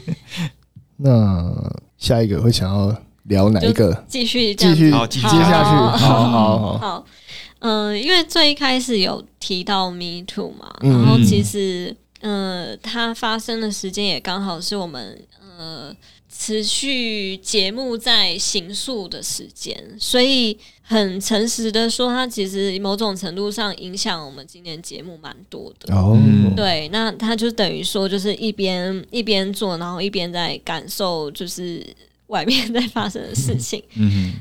[0.96, 4.02] 那下一个会想要聊哪一个？
[4.08, 6.58] 继续继续接下去，好好好。
[6.58, 7.06] 好好
[7.66, 15.96] 嗯、呃，因为最一开始有提到 Me Too 嘛，然后其实，呃，它发生的时间也刚好是我们呃
[16.30, 25.94] 持续节目在形塑的时间，所以很诚实的说，它其实某种程度上影响我们今年节目蛮多的。
[25.94, 26.18] 哦，
[26.54, 31.82] 对，那它就等于说，就是一边一边做，然后一边在感受，就是。
[32.28, 33.82] 外面在发生的事情，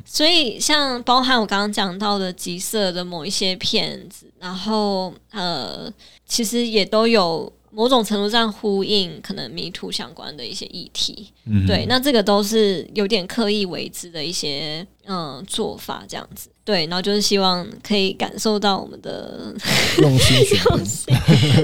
[0.05, 5.91] 所以像包含我刚刚讲到的集色的某一些片子，然后呃，
[6.25, 19.53] 其实也都有某种程度上呼应可能迷途相关的一些议题，嗯，对，那这个都是有点刻意为之的一些嗯、呃、做法，这样子，对，然后就是希望可以感受到我们的
[20.01, 20.37] 用心，
[20.69, 21.13] 用心，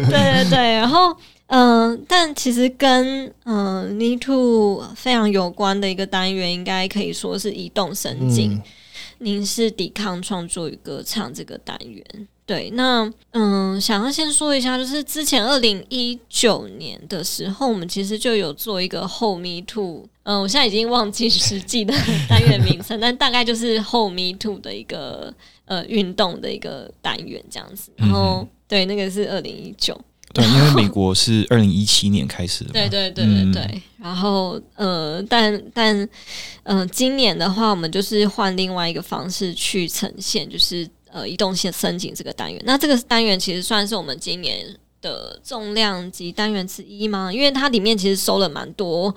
[0.10, 1.15] 对对对，然后。
[1.49, 8.62] 嗯、呃，但其实跟嗯、呃、Me Too 非常有关的一个单元，应该可以说是移动神经，
[9.17, 12.05] 凝视、嗯、抵抗、创作与歌唱这个单元。
[12.45, 21.93] 对，那嗯、呃，想要先说一下，就是之前二零一九年的时候，我们其实就有做一个后 Me Too，嗯、呃，我现在已经忘记实际的
[22.29, 25.33] 单元名称，但大概就是后 Me Too 的一个
[25.65, 27.91] 呃运动的一个单元这样子。
[27.95, 29.99] 然后，嗯、对，那个是二零一九。
[30.34, 32.72] 对，因为美国是二零一七年开始的。
[32.72, 33.62] 对对对对对。
[33.63, 35.98] 嗯、然后呃，但但
[36.63, 42.62] 嗯、呃，今年的话，我们就是换另外一个方式去呈现，就是呃，移动性申请这个单元。
[42.63, 44.63] 那这个单元其实算是我们今年
[45.02, 47.34] 的重量级单元之一吗？
[47.34, 49.13] 因为它里面其实收了蛮多，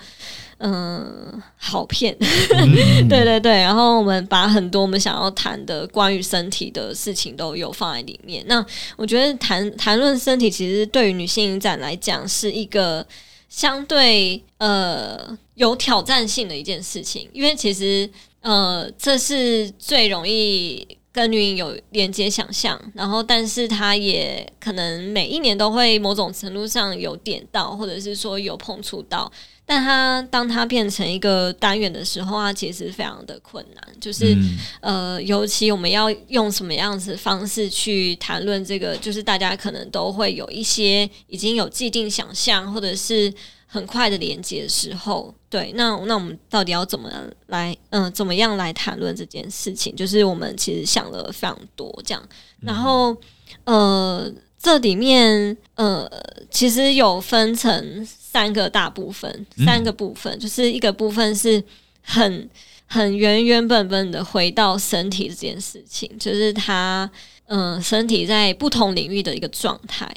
[0.63, 2.73] 嗯、呃，好片，嗯、
[3.09, 3.53] 对对对。
[3.53, 8.45] 然后我们把很多我们想要谈的关于身体的事情都有放在里面。
[8.47, 8.65] 那
[8.97, 13.07] 我觉得谈谈论身体，其实对于女性影展来讲是一个
[13.49, 18.09] 相对呃有挑战性的一件事情，因为其实
[18.41, 20.87] 呃这是最容易。
[21.15, 29.31] 跟女影有连接想象，然后但是它也可能每一年都会某种程度上有点到，或者是说有碰触到，
[29.73, 43.33] 但它当它变成一个单元的时候，它其实非常的困难，就是、嗯、呃，尤其我们要用什么样子的方式去谈论这个，就是大家可能都会有一些已经有既定想象，或者是。
[43.73, 47.11] 很快的连接的时候，对，那那我们到底要怎么
[47.47, 49.97] 来，嗯、呃，怎么样来谈论这件事情？
[49.97, 52.23] 就是我们其实想了非常多这样，
[52.61, 53.17] 然后
[53.65, 54.31] 呃，
[54.63, 56.09] 这里面呃，
[56.49, 61.63] 其实有分成三个大部分，三个部分，就是一个部分是
[62.01, 62.49] 很
[62.87, 67.11] 很原原本本的回到身体这件事情，就是他
[67.47, 70.09] 嗯、呃，身体在不同领域的一个状态。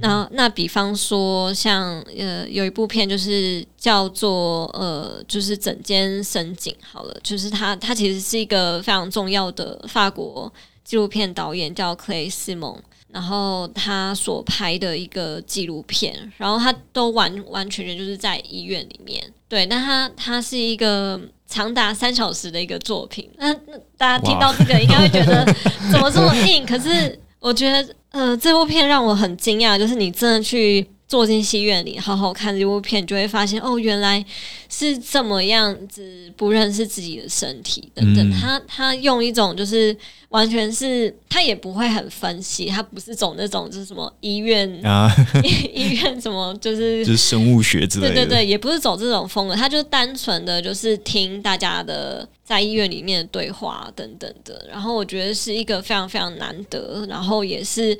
[0.00, 12.76] 那那比方说像呃有一部片就是叫做呃就是整间深井好了，就是他他其实是一个非常重要的法国纪录片导演叫克雷斯蒙，
[13.14, 23.54] 然后他所拍的一个纪录片，然后他都完完全全就是在医院里面，对，那他他是一个长达三小时的一个作品，那
[23.96, 25.44] 大家听到这个应该会觉得
[25.92, 26.66] 怎么这么硬？
[26.66, 27.94] 可是我觉得。
[28.14, 34.24] 呃，这部片让我很惊讶，就是你真的去坐进戏院里好好看这部片，就会发现哦，原来
[34.68, 38.28] 是这么样子，不认识自己的身体等等。
[38.28, 39.96] 嗯、他他用一种就是
[40.30, 45.08] 完全是他也不会很分析，他不是走那种就是什么医院啊
[45.44, 52.28] 医， 医院什么就是就是生物学之类的，对对对，也不是走这种风格，他就单纯的就是听大家的。
[52.44, 57.98] 在医院里面的对话等等的，然后我觉得是一个非常非常难得，然后也是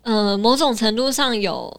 [0.00, 1.70] 呃某种程度上有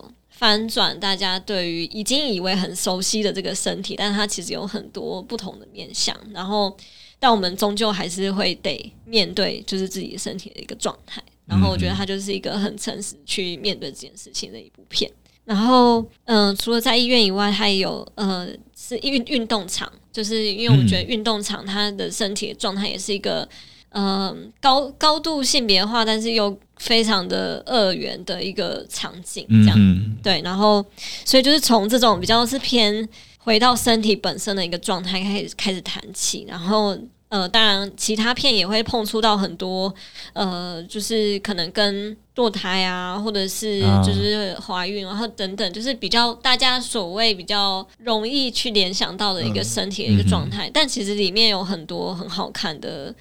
[0.44, 6.76] 翻转大家对于已经以为很熟悉的这个身体，但是它其实有很多不同的面向，然后
[7.18, 15.10] 但我们终究还是会得面对就是自己身体的一个状态，然后我觉得它就是一个很诚实去面对这件事情的一部片。
[15.46, 19.90] 然后嗯、除了在医院以外，它也有呃是运运动场。
[20.12, 23.48] 就是因为我觉得运动场他的身体的状态也是一个，
[23.94, 30.42] 呃，高高度性别化，但是又非常的二元的一个场景，这样、嗯、对。
[30.42, 30.84] 然后，
[31.24, 36.98] 所以就是从这种比较是偏回到身体本身的一个状态开始开始谈起，然后。
[37.30, 39.92] 呃，当然，其他片也会碰触到很多，
[40.34, 50.68] 呃，就是可能跟堕胎啊，或者是就是怀孕，然后等等，就是比较大家所谓比较容易去联想到的一个身体的一个状态。
[50.68, 53.12] 嗯嗯、但其实里面有很多很好看的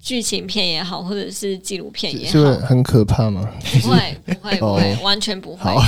[0.00, 3.48] 剧情片也好，或者是纪录片也好，是很可怕吗？
[3.82, 5.70] 不会，不会， 不会，完全不会。
[5.70, 5.82] 好，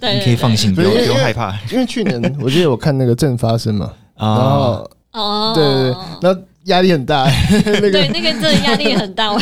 [0.00, 1.58] 对，你可以放心，不用不用害怕。
[1.72, 6.40] 因为去年 我记得我看那个正发生嘛，然后哦，对对对，那。
[6.64, 7.24] 压力很大，
[7.64, 9.32] 那个、对，那个真的压力很大。
[9.32, 9.40] 我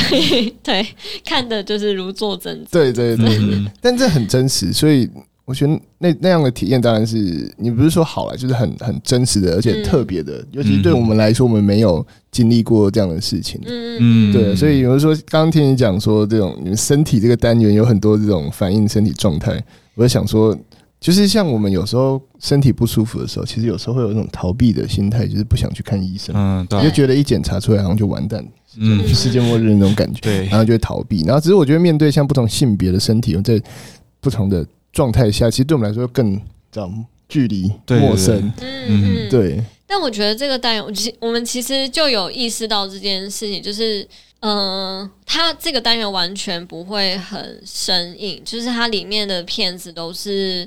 [0.63, 0.87] 对
[1.25, 2.69] 看的就是如坐针毡。
[2.71, 5.11] 对对对对，嗯、但这很真实，所以
[5.49, 10.35] 我觉得那那样的体验当然是你不是说好了，就是很很真实的，而且特别的。
[10.41, 13.59] 嗯、尤其对我们来说，我们没有经历过这样的事情。
[13.65, 20.55] 嗯嗯，对，所以有的说刚刚听你讲说，这种你们身体这个单元有很多这种反映身体状态，我就想说。
[21.01, 28.45] 就是像我们有时候身体不舒服的时候，其实有时候会有一种逃避的心态，就是不想去看医生，嗯，对，就觉得一检查出来好像就完蛋，
[28.77, 31.23] 嗯，世界末日那种感觉，对，然后就会逃避。
[31.23, 33.63] 然后只是我觉得面对像不同性别的身体，在
[34.21, 34.67] 不同的
[34.99, 36.41] 状态下，其实对我们来说更
[36.73, 39.63] 这样距离陌生，嗯，对。
[39.87, 44.05] 但我觉得这个单元，我其我们其实就有意识到这件事情，就是。
[44.41, 50.63] 嗯、呃，它这个单元完全不会很生硬，就是它里面的片子都是，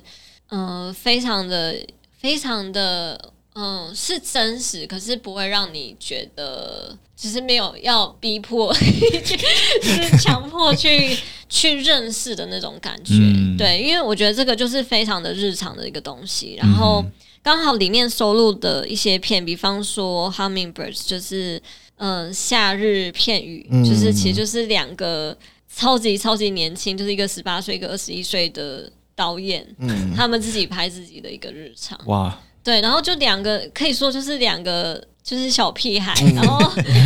[0.50, 1.74] 嗯、呃，非常的、
[2.20, 3.18] 非常的，
[3.54, 9.38] 嗯、呃，是真实，可是不会让你觉得，只是没有要逼迫， 就
[9.80, 11.18] 是强迫去
[11.50, 13.14] 去认识的那种感觉。
[13.16, 17.04] 嗯、对，因为我觉得这个就是非常的日常的一个东西，然后
[17.44, 21.62] 刚好里面收录的一些片，比方说《Hummingbirds》，就是。
[22.04, 25.38] 嗯，夏日片语、嗯、就是，其实就是两个
[25.72, 31.96] 超级超级年轻，就是一个十八岁，一个二十一岁的导演，嗯，他们自己拍自己的一个日常。
[32.08, 36.60] 哇，对，然后就两个可以说就是两个就是小屁孩，然后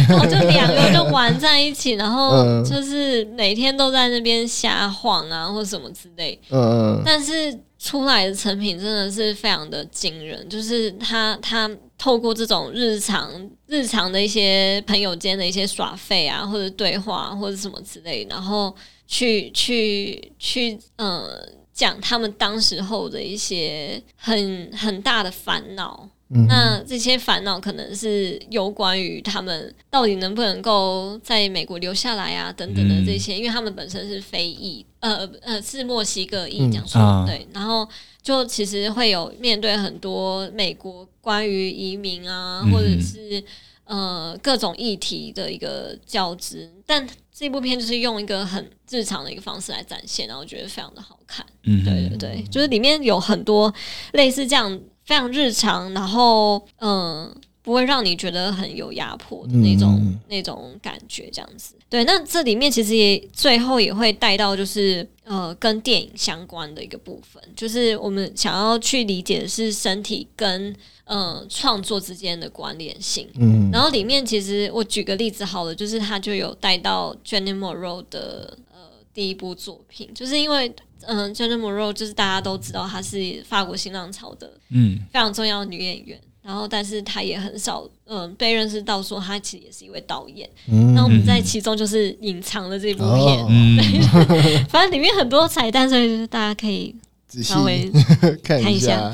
[0.10, 6.39] 然后就两个就玩在一起，然后就是每天都在那边瞎晃啊，或什么之类。
[6.49, 13.30] 嗯，但是出来的成品真的是非常的惊人，就是他他透过这种日常
[13.68, 18.74] 日常的一些朋友间的一些耍废啊，或者对话或者什么之类，然后
[19.08, 21.30] 去去去呃
[21.76, 26.09] 讲他们当时候的一些很很大的烦恼。
[26.47, 37.88] 那这些烦恼可能是有关于他们到底能不能够在美国留下来啊，等等的这些，因为他们本身是非裔，呃呃是墨西哥裔这样说对，然后
[38.23, 43.41] 就其实会有面对很多美国关于移民啊，或者是
[43.84, 47.07] 呃各种议题的一个交织，但
[47.38, 53.74] 这部片就是用一个很日常的一个方式来展现，然后我觉得非常的好看，嗯，对对对，就是里面有很多
[54.14, 54.80] 类似这样。
[55.06, 57.32] 非常日常，然后嗯，
[57.66, 61.74] 不会让你觉得很有压迫的那种、嗯、那种感觉，这样子。
[61.89, 73.28] 对，那这里面其实也最后也会带到，就是呃，跟电影相关的一个部分，就是我们想要去理解的是身体跟呃创作之间的关联性。
[73.39, 78.80] 嗯，然后里面其实我举个例子好了，就是他就有带到 Jenny Monroe 的呃
[79.11, 80.72] 第一部作品，就是因为。
[81.07, 86.20] 嗯，Jenny Monroe 就是大家都知道，她是法国新浪潮的嗯非常重要的女演员。
[86.20, 90.48] 嗯、然后，但是他也很少嗯被认识到，说他其实也是一位导演。
[90.72, 93.80] 嗯，那我们在其中就是隐藏了这部片，嗯、
[94.70, 96.96] 反正里面很多彩蛋，所以就是大家可以
[97.41, 97.91] 稍微
[98.43, 99.12] 看一下。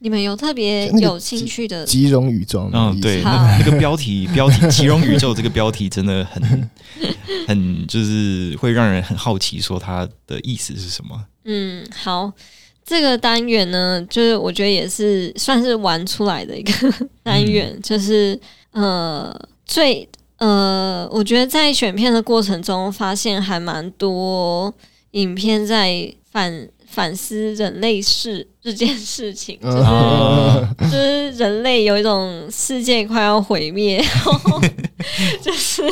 [0.00, 2.68] 你们有特别有兴趣的吉荣宇宙？
[2.74, 6.70] 嗯，对，那那个标题标题吉荣宇宙这个标题真的很
[7.48, 11.24] 很就是会让人很好奇，说它的意思是什么？
[11.46, 12.30] 嗯，好，
[12.84, 16.72] 这个单元呢，就是我觉得也是算是玩出来的一个
[17.24, 18.38] 单元，嗯、就是
[18.72, 20.08] 呃最
[20.38, 24.72] 呃，我觉得在选片的过程中，发现还蛮多
[25.12, 26.68] 影片在反。
[26.94, 30.64] 反思人类世这件事情，就是、uh.
[30.78, 34.60] 就是人类有一种世界快要毁灭，然后
[35.42, 35.82] 就是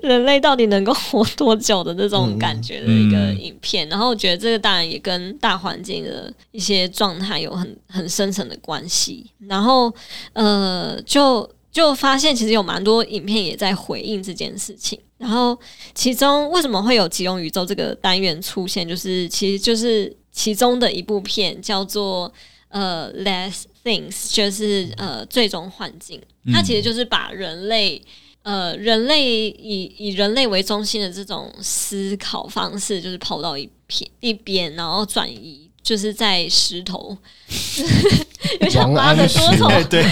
[0.00, 3.86] 人类到底能够活多久的这种感觉的一个影片。
[3.90, 9.30] 然后我觉得这个当然也跟大环境的一些状态有很很深层的关系。
[9.46, 9.92] 然后
[10.32, 14.98] 呃，就就发现其实有蛮多影片也在回应这件事情。
[15.18, 15.58] 然后
[15.94, 20.16] 其中为什么会有吉隆宇宙这个单元出现，就是其实就是。
[20.36, 22.30] 其中的一部片叫做
[22.68, 26.20] 呃《Less Things》，就是呃最终幻境。
[26.52, 28.00] 它其实就是把人类
[28.42, 37.16] 呃人类以以人类为中心的这种思考方式，就是抛到一片一边，然后转移，就是在石头，
[38.60, 40.02] 有像挖的多重对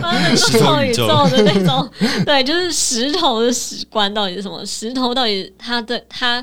[0.00, 1.86] 挖的 多重宇宙的那种，
[2.24, 4.64] 对，就是石头的史观到底是什么？
[4.64, 6.42] 石头到底它的它。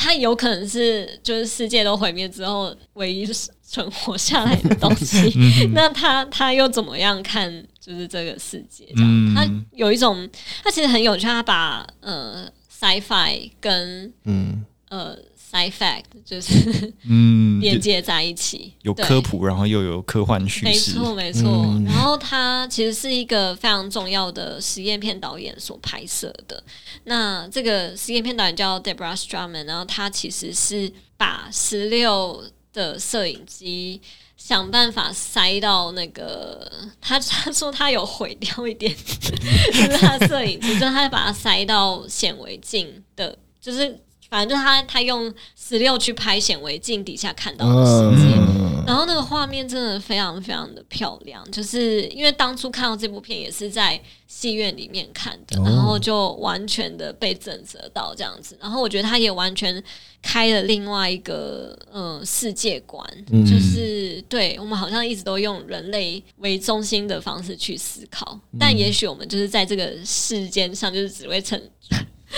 [0.00, 3.26] 它有可能是就是世界都毁灭之后唯一
[3.62, 5.32] 存活下来的东西，
[5.74, 8.86] 那他他又怎么样看就是这个世界？
[8.94, 10.28] 这样，他有一种，
[10.62, 12.48] 他其实很有趣，他把呃
[12.80, 15.18] sci-fi 跟嗯呃。
[15.50, 21.42] Sci fact 就是嗯 连接在一起，有科普，然后又有科幻叙事，没错没错。
[21.48, 26.62] 嗯、然后他其实是一个非常重要的实验片导演所拍摄的。
[27.04, 32.44] 那这个实验片导演叫 Deborah Strumman，然后他其实是把十六
[32.74, 34.02] 的摄影机
[34.36, 36.70] 想办法塞到那个
[37.00, 38.94] 他他说他有毁掉一点，
[39.72, 43.98] 就是他摄影机， 就他把它塞到显微镜的，就是。
[44.28, 51.48] 反正就是他，他用十六去拍显微镜底下看到的世界，嗯、然后那个画面真的非常非常的漂亮。
[51.50, 58.56] 就是因为当初看到这部片也是在戏院里面看的，然后就完全的被震慑到这样子。
[58.60, 59.82] 然后我觉得他也完全
[60.20, 71.58] 开了另外一个呃世界观，嗯、就是对我们好像一直都用人类为中心的方式去思考，但也许我们就是在这个世间上就是只会成。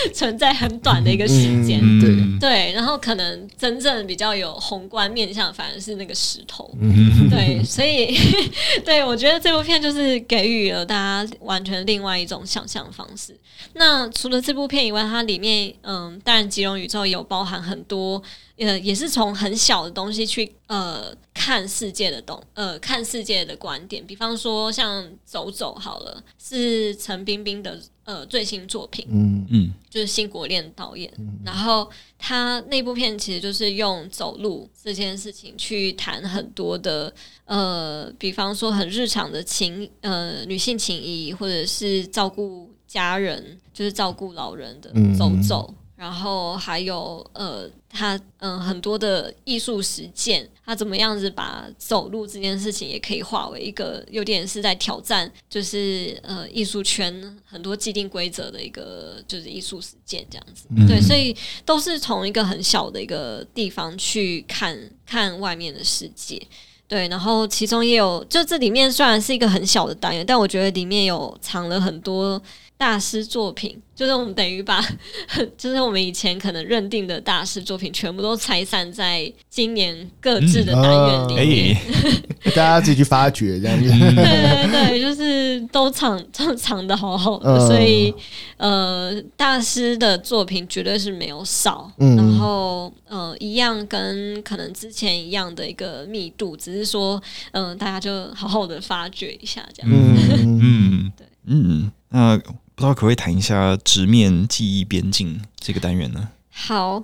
[0.13, 1.99] 存在很短的一个时间，嗯、
[2.39, 2.51] 对。
[2.51, 8.17] 对，然后可能真正比较有宏观面向，反而是那个石头，嗯、对，所以
[8.83, 13.37] 对我觉得这部片就是给予了大家完全另外一种想象方式。
[13.73, 18.21] 那除了这部片以外，它里面嗯，当然吉隆宇宙有包含很多，
[18.65, 21.13] 呃，也是从很小的东西去呃。
[21.33, 31.11] 看世界的东呃看世界的观点，比方说像走走好了，是陈冰冰的呃最新作品，嗯嗯，就是新国恋导演，
[31.43, 31.89] 然后
[32.19, 37.11] 他那部片其实就是用走路这件事情去谈很多的
[37.45, 45.73] 呃，比方说很日常的情呃女性情谊，或者是照顾家人，就是照顾老人的走走。
[46.01, 60.65] 然后还有呃，他嗯、呃、很多的艺术实践，他怎么样子把走路这件事情也可以化为一个有点是在挑战，就是呃艺术圈很多既定规则的一个就是艺术实践这样子。
[60.75, 64.75] 嗯、对，所以都是从一个很小的一个地方去看
[65.05, 66.41] 看外面的世界。
[66.87, 72.41] 对，然后其中也有，就这里面虽然是一个很小的单元，但我觉得里面有藏了很多
[72.81, 73.79] 大师作品。
[73.93, 74.83] 就是我们等于把，
[75.55, 82.11] 就是我们以前可能认定的大师作品，全部都拆散在今年各自的单元里面，嗯
[82.45, 83.87] 哦、 大家自己去发掘这样子。
[83.87, 88.11] 对对对，就是都藏 藏藏的好好的，嗯、所以
[88.57, 91.91] 呃，大师的作品绝对是没有少。
[91.99, 97.21] 嗯、然后呃，一样跟可能之前一样的一个密度，只是说
[97.51, 100.33] 嗯、呃，大家就好好的发掘一下这样子。
[100.43, 102.41] 嗯嗯，对，嗯，那。
[102.81, 106.29] 不知道可不可以谈一下直面记忆边境这个单元呢？
[106.49, 107.03] 好，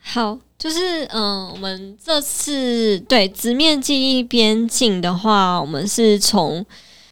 [0.00, 6.64] 好，就是嗯、呃，我们这次对直面记忆边境的话，我们是从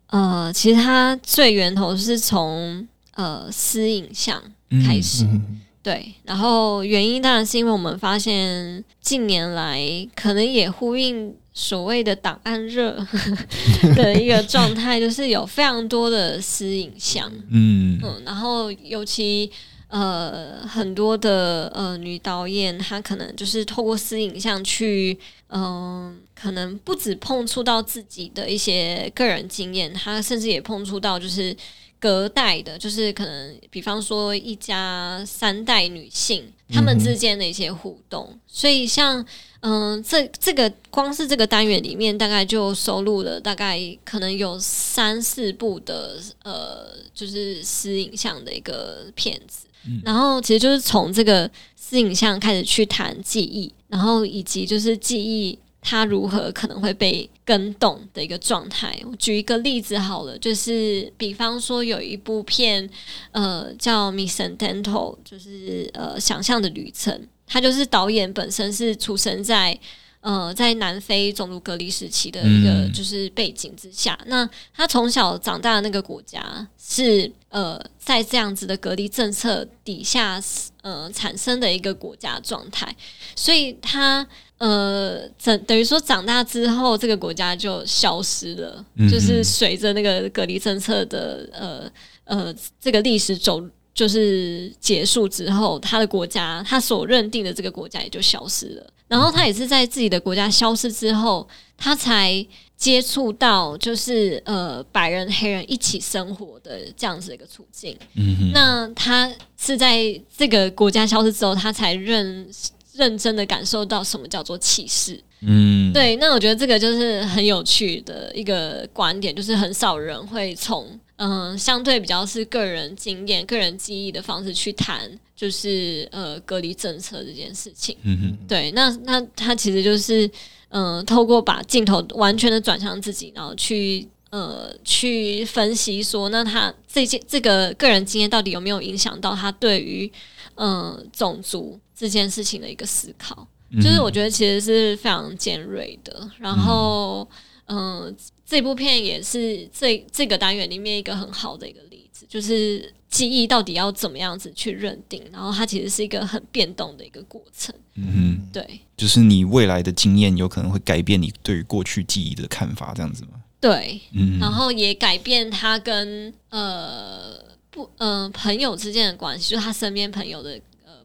[0.06, 4.40] 呃，其实它最源头是从呃私影像
[4.86, 9.80] 开始，嗯、对，然后原因当然是因为我们发现近年来
[10.14, 11.34] 可能也呼应。
[11.54, 12.96] 所谓的档案热
[13.94, 18.00] 的一个状态，就是有非常多的私影像，嗯。
[18.02, 19.50] 嗯，然后尤其
[19.88, 31.54] 呃很多的呃女导演，她可能就是透过私影像去，嗯、呃，可能不止碰触到自己的一些个人经验，她甚至也碰触到就是
[32.00, 39.24] 隔代的，就是可能比方说一家三代女性她们之间的一些互动，所以像。
[39.64, 49.68] 嗯，这这个光是这个单元里面，大概就收录了大概可能有三四部的呃，就是私影像的一个片子。
[49.86, 58.96] 嗯、然后其实就是从这个私影像开始去谈记忆，然后以及就是记忆他如何可能会被跟动的一个状态。
[59.04, 62.88] 我举一个例子好了，就是比方说有一部片，
[63.32, 64.84] 呃，叫《Missedental》，
[65.24, 67.28] 就是呃，想象的旅程。
[67.46, 69.78] 它就是导演本身是出生在
[70.22, 80.40] 呃在南非种族隔离时期的一个就是背景之下，嗯、那他从小长大的那个国家是呃在这样子的隔离政策底下
[80.82, 82.96] 呃产生的一个国家状态，
[83.36, 84.26] 所以他
[84.58, 91.92] 呃等等于说长大之后这个国家就消失了，嗯、就是随着那个隔离政策的呃
[92.24, 93.62] 呃这个历史走。
[93.94, 98.86] 就是结束之后，他的国家，他所认定的这个国家也就消失了。
[99.06, 107.94] 然后他也是在自己的国家消失之后，他才接触到就是呃白人黑人一起生活的这样子的一个处境。
[108.14, 112.48] 嗯哼，那他是在这个国家消失之后，他才认
[112.94, 115.22] 认真的感受到什么叫做歧视。
[115.42, 116.16] 嗯，对。
[116.16, 120.98] 那我觉得这个就是很有趣的一个观点，就是很少人会从。
[121.24, 127.96] 嗯，相对比较是个人经验、个人记忆的方式去谈，就是呃隔离政策这件事情。
[128.02, 130.26] 嗯哼，对，那那他其实就是
[130.70, 140.10] 嗯、呃，透过把镜头完全的转向自己，然后去呃去分析说，那他这件这个个人经验到底有没有影响到他对于
[140.56, 143.46] 嗯、呃、种族这件事情的一个思考？
[143.70, 146.28] 嗯、就是我觉得其实是非常尖锐的。
[146.40, 147.28] 然后
[147.66, 148.00] 嗯。
[148.00, 148.14] 呃
[148.52, 157.74] 这部片也是这这个单元里面一个很好的一个例子，就是记忆到底要怎么样子去认定，然后它其实是一个很变动的一个过程。
[157.94, 163.30] 嗯哼，对，就是你未来的经验有可能会改变你对于过去记忆的看法，这样子吗？
[163.58, 167.34] 对，嗯，然后也改变他跟呃
[167.70, 170.60] 不呃朋友之间的关系，就是他身边朋友的呃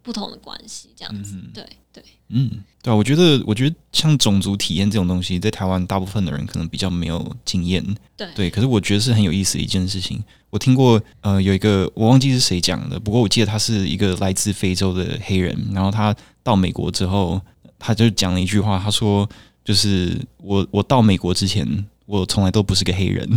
[0.08, 1.36] 不同的关系，这样子。
[1.36, 2.02] 嗯，对对。
[2.30, 2.50] 嗯，
[2.82, 7.84] 对啊，我觉得，我觉得像种族体验这种东西，在台湾大部分的人可能比较没有经验。
[8.16, 10.24] 对，对，可是我觉得是很有意思的一件事情。
[10.50, 17.42] 我听过，呃，有一个我忘记是谁讲的，不过我记得他是一个来自非洲的黑人，然后他到美国之后，
[17.78, 19.30] 他就讲了一句话，他说
[19.66, 23.30] ：“就是我我到美国之前，我从来都不是个黑人。”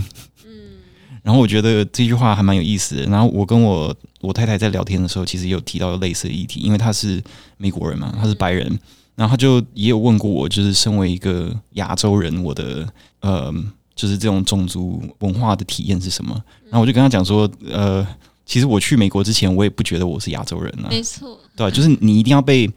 [1.20, 3.06] 嗯，然后我觉得这句话还蛮有意思的。
[3.06, 7.22] 然后我跟我我太太在聊天的时候，其实也有提到类似的议题，因为她是
[7.56, 8.78] 美国人嘛，她是白人。
[9.16, 12.88] 然后她就也有问过我，就是身为一个亚洲人，我的
[13.20, 13.52] 呃，
[13.94, 16.32] 就是这种种族文化的体验是什么？
[16.64, 18.06] 然后我就跟她讲说，呃，
[18.46, 20.88] 其实我去美国之前，我也不觉得我是亚洲人啊。
[20.88, 22.70] 没错，对，就是你一定要被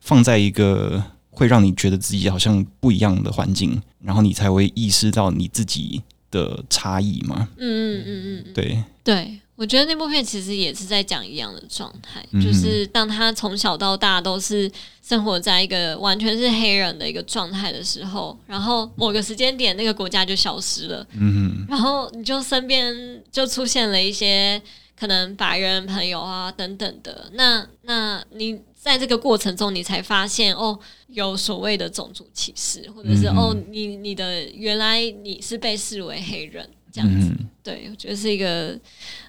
[0.00, 6.02] 放在一个会让你觉得自己好像不一样的环境，然后你才会意识到你自己
[6.34, 7.48] 的差异嘛。
[7.56, 9.40] 嗯嗯嗯嗯，对对。
[9.56, 14.68] 我觉得那部片其实也是在讲一样的状态，嗯、就是当他从小到大都是
[15.00, 22.92] 生活在一个完全是黑人的一个状态的时候，然后某个时间点那个国家就消失了，嗯，然后你就身边
[23.30, 24.60] 就出现了一些
[24.98, 36.68] 可能白人朋友啊等等的，那那你在这个过程中，你才发现哦，有所谓的种族歧视，或者是、嗯、哦，你你的原来你是被视为黑人。
[36.92, 38.68] 这样子，嗯、对，我觉得是一个，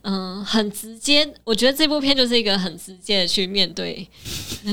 [0.04, 1.28] 嗯、呃，很直接。
[1.44, 4.08] 我觉得这部片就是一个很直接的去面对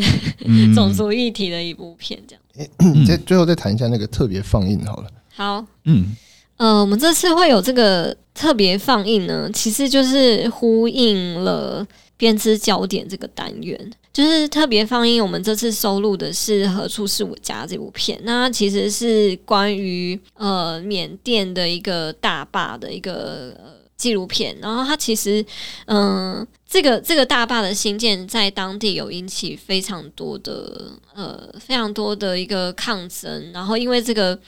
[0.74, 2.22] 种族议题的一部片。
[2.28, 5.10] 这样，再、欸、最后再谈一下那个特别放映好了。
[5.34, 6.14] 好，嗯，
[6.58, 11.86] 呃，我们这次会有这个特别放映呢，其实就是呼应了
[12.18, 13.90] 编织焦点这个单元。
[14.12, 18.20] 就是特别放映，我们这次收录的是《何处是我家》这部片。
[18.24, 24.54] 那其实是关于呃缅甸的一个大坝的一个纪录片。
[24.60, 25.42] 然后它其实
[25.86, 33.50] 嗯、这个这个大坝的兴建在当地有引起非常多的呃非常多的一个抗争。
[33.54, 34.38] 然后因为这个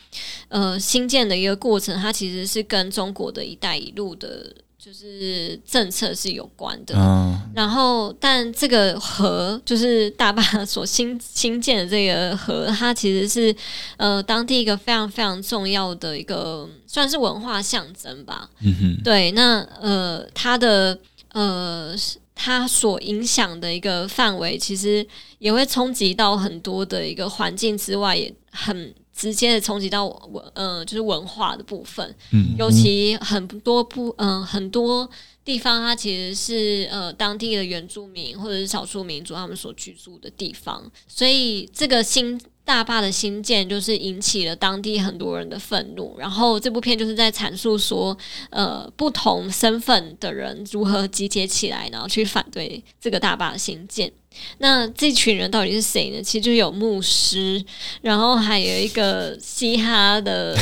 [0.48, 4.54] 呃兴建的一个过程，它其实是跟中国的一带一路的。
[4.84, 13.56] 就是政策是有关的，嗯、然后但这个河就是大坝所新新建的这个河，它其实是
[13.96, 18.50] 呃当地一个非常非常重要的一个算是文化象征吧。
[18.60, 20.98] 嗯哼，对，那呃它的
[21.32, 21.94] 呃
[22.34, 25.06] 它所影响的一个范围，其实
[25.38, 28.94] 也会冲击到很多的一个环境之外，也很。
[29.14, 35.08] 直接的冲击到文，呃，就是文化的部分，嗯，尤其很多不，嗯、呃，很多
[35.44, 46.16] 地方它其实是呃当地的原住民或者是少数民族他们所居住的地方，所以这个新大坝的兴建就是引起了当地很多人的愤怒。
[46.18, 48.16] 然后这部片就是在阐述说，
[48.50, 54.10] 呃，不同身份的人如何集结起来，然后去反对这个大坝的兴建。
[54.58, 56.20] 那这群人到底是谁呢？
[56.20, 57.64] 其实就有牧师，
[58.02, 60.56] 然后还有一个嘻哈的，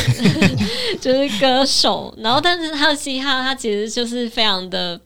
[1.00, 2.14] 就是歌手。
[2.18, 5.00] 然后，但是他的嘻哈，他其实就是非常的、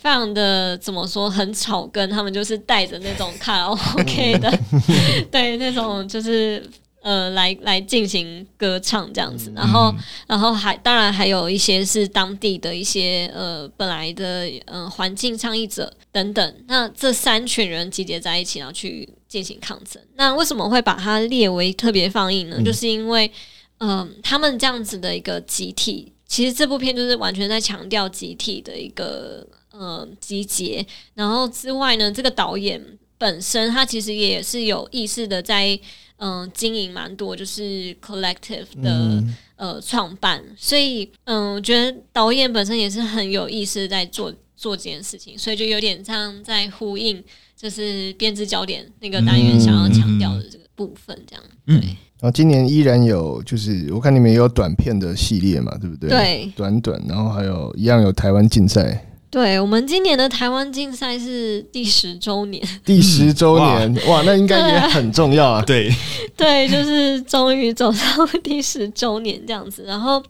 [0.00, 2.08] 非常的怎么说，很草根。
[2.10, 3.66] 他们就是带着那种卡拉
[3.98, 4.50] OK 的，
[5.30, 6.62] 对，那种就是。
[7.00, 9.94] 呃，来来进行歌唱这样子，然后，
[10.26, 16.54] 然后还当然还有一些是当地的一些呃本来的呃环境倡议者等等。
[16.66, 20.02] 那这三群人集结在一起，然后去进行抗争。
[20.16, 22.56] 那为什么会把它列为特别放映呢？
[22.58, 23.30] 嗯、就是因为，
[23.78, 29.46] 嗯、呃，他们这样子的一个集体，其实这部片就是完全在强调集体的一个
[29.78, 30.84] 呃集结。
[31.14, 32.82] 然后之外呢，这个导演
[33.16, 35.78] 本身他其实也是有意识的在。
[36.20, 47.22] 嗯、呃，经营蛮多，就是 collective 的、嗯、呃创办，所以嗯、呃，我觉得导演本身也是很有意思在做做这件事情，所以就有点像在呼应，
[47.56, 51.86] 就是编织焦点那个单元想要强调的这个部分，这样、嗯、对。
[51.86, 56.08] 然后今年依然有，就是我看你们也有短片的系列嘛，对不对？
[56.08, 59.07] 对，短短，然后还有一样有台湾竞赛。
[59.30, 65.62] 对，我们今年的台湾竞赛是第十周年， 第十周年、嗯、哇，哇，那应该也很重要啊。
[65.62, 65.90] 对，
[66.34, 69.84] 对，就是终于走到第十周年这样子。
[69.86, 70.22] 然后，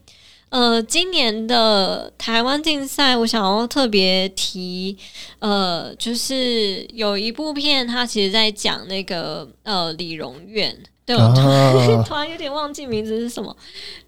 [0.48, 4.96] 呃，今年的台湾竞赛，我想要特别提，
[5.38, 10.76] 呃，就是有一部片，它其实在讲那个呃李荣院。
[11.06, 11.48] 对，我突然、
[11.96, 13.56] 啊、突然有点忘记名字是什么。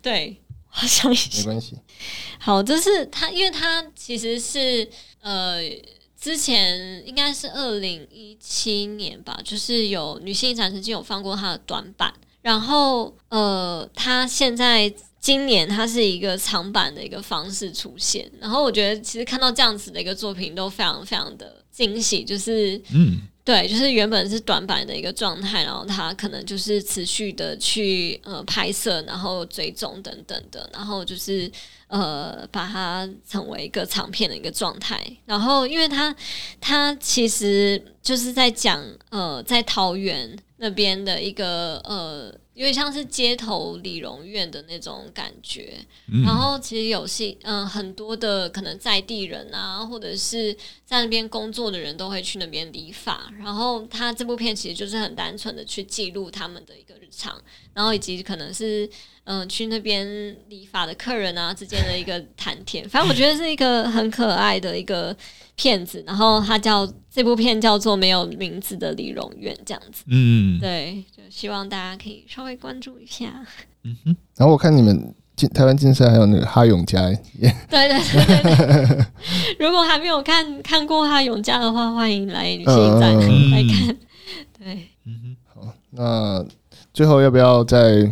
[0.03, 0.37] 对。
[0.71, 1.77] 好像没关系。
[2.39, 4.89] 好，就是他，因为他其实是
[5.21, 5.61] 呃，
[6.19, 14.91] 之前应该是二零一七年吧，就是有女性展曾经有放过他的短板，然后呃，他现在
[15.21, 23.21] 今年他是一个长版的一个方式出现，然后我觉得其实看到这样子的一个作品都非常非常的惊喜，就是嗯。
[23.43, 31.51] 对，就是原本是短板的一个状态，然后他可能就是持续的去呃拍摄，然后追踪等等的，然后就是
[31.89, 35.01] 呃把它成为一个长片的一个状态。
[35.25, 36.15] 然后，因为他
[36.61, 45.79] 他其实就是在讲呃在桃园那边的一个呃有点像是街头理容院的那种感觉。
[46.13, 50.53] 嗯、然后其实有些嗯很多的可能在地人啊，或者是
[50.85, 53.33] 在那边工作的人都会去那边理发。
[53.39, 57.41] 然后他这部片其实就是很单纯的去记录他们的一个日常，
[57.73, 58.89] 然后以及可能是
[59.25, 60.07] 嗯去那边
[60.49, 62.89] 理发的客人啊之间的一个谈天。
[62.89, 65.17] 反正我觉得是一个很可爱的一个。
[65.57, 73.45] 片子，然后它叫这部片叫做《没有名字的李荣院》这样子，嗯，对，就希望大家可以稍微关注一下。
[73.85, 75.15] 嗯哼，然后我看你们
[75.53, 79.07] 台湾金赛还有那个哈永家，对对对对，
[79.61, 83.15] 如果还没有看看过哈永家的话，欢迎来旅行站
[83.51, 83.97] 来看。
[84.59, 86.43] 对，嗯哼，好，那
[86.95, 88.11] 最后要不要再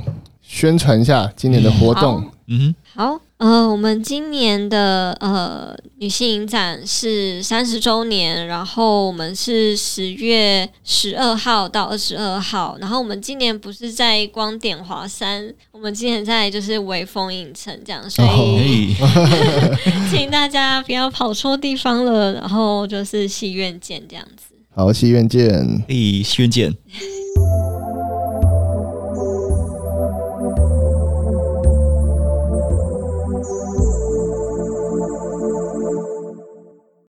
[0.48, 2.24] 宣传一下今年的活动？
[2.46, 3.20] 嗯，好。
[3.36, 19.76] 呃，我们今年的呃女性影展是三十周年，然后我们是十月十二号到二十二号，然后我们今年不是在光点华山，我们今年在就是微风影城这样，所以、哦、
[20.10, 24.56] 请大家不要跑错地方了，然后就是戏院见这样子。
[24.74, 25.94] 好，戏院见，哎，
[26.24, 26.74] 戏院见。